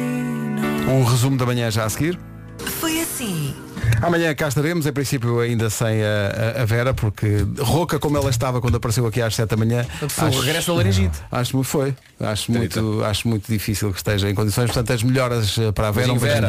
[0.88, 2.19] Um resumo da manhã já a seguir.
[2.80, 3.55] Foi assim.
[4.01, 8.29] Amanhã cá estaremos, em princípio ainda sem a, a- a Vera, porque rouca como ela
[8.29, 9.85] estava quando apareceu aqui às 7 da manhã.
[10.07, 11.17] Foi o regresso da laringite.
[11.31, 11.95] Acho muito foi.
[12.19, 14.67] Acho muito, acho muito difícil que esteja em condições.
[14.67, 16.13] Portanto, as melhoras eh, para a Vera.
[16.13, 16.47] um Vera.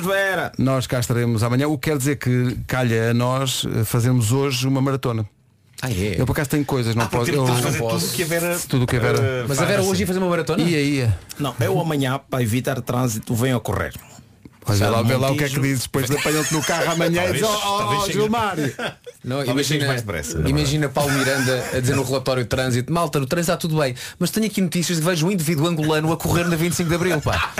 [0.00, 0.52] Vera.
[0.58, 4.66] Nós cá estaremos amanhã, o que quer dizer que calha a nós eh, fazermos hoje
[4.68, 5.26] uma maratona.
[5.80, 6.14] Ah, é?
[6.20, 7.30] Eu por acaso tenho coisas, não Ah, posso.
[7.30, 8.06] Eu, não tudo posso.
[8.06, 9.18] o que a Vera, Tudo que a Vera.
[9.20, 10.62] eh, Mas a Vera hoje ia fazer uma maratona?
[10.62, 11.18] Ia, ia.
[11.40, 13.92] Não, eu amanhã, para evitar trânsito, venho a correr.
[14.64, 17.32] Olha lá, vê lá o que é que dizes, depois apanham-te no carro amanhã e
[17.32, 18.74] dizes, oh, Gilmário.
[19.24, 20.50] Não, imagina, mais depressa, não é?
[20.50, 23.94] imagina Paulo Miranda a dizer no relatório de trânsito, malta, no trânsito está tudo bem,
[24.18, 26.94] mas tenho aqui notícias de que vejo um indivíduo angolano a correr na 25 de
[26.96, 27.52] Abril, pá.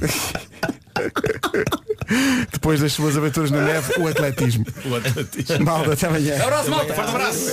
[2.52, 4.66] Depois das suas aventuras na neve, o atletismo.
[4.84, 5.64] O atletismo.
[5.64, 6.42] Malta, até amanhã.
[6.42, 6.94] Abraço, malta!
[6.94, 7.52] Forte abraço!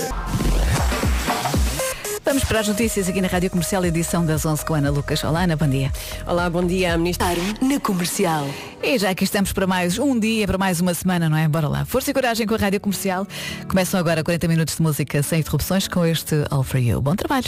[2.26, 5.22] Vamos para as notícias aqui na Rádio Comercial, edição das 11 com Ana Lucas.
[5.22, 5.92] Olá, Ana, bom dia.
[6.26, 7.28] Olá, bom dia, a ministra.
[7.62, 8.44] Na comercial.
[8.82, 11.46] E já aqui estamos para mais um dia, para mais uma semana, não é?
[11.46, 11.84] Bora lá.
[11.84, 13.28] Força e coragem com a Rádio Comercial.
[13.68, 17.00] Começam agora 40 minutos de música sem interrupções com este All For You.
[17.00, 17.46] Bom trabalho.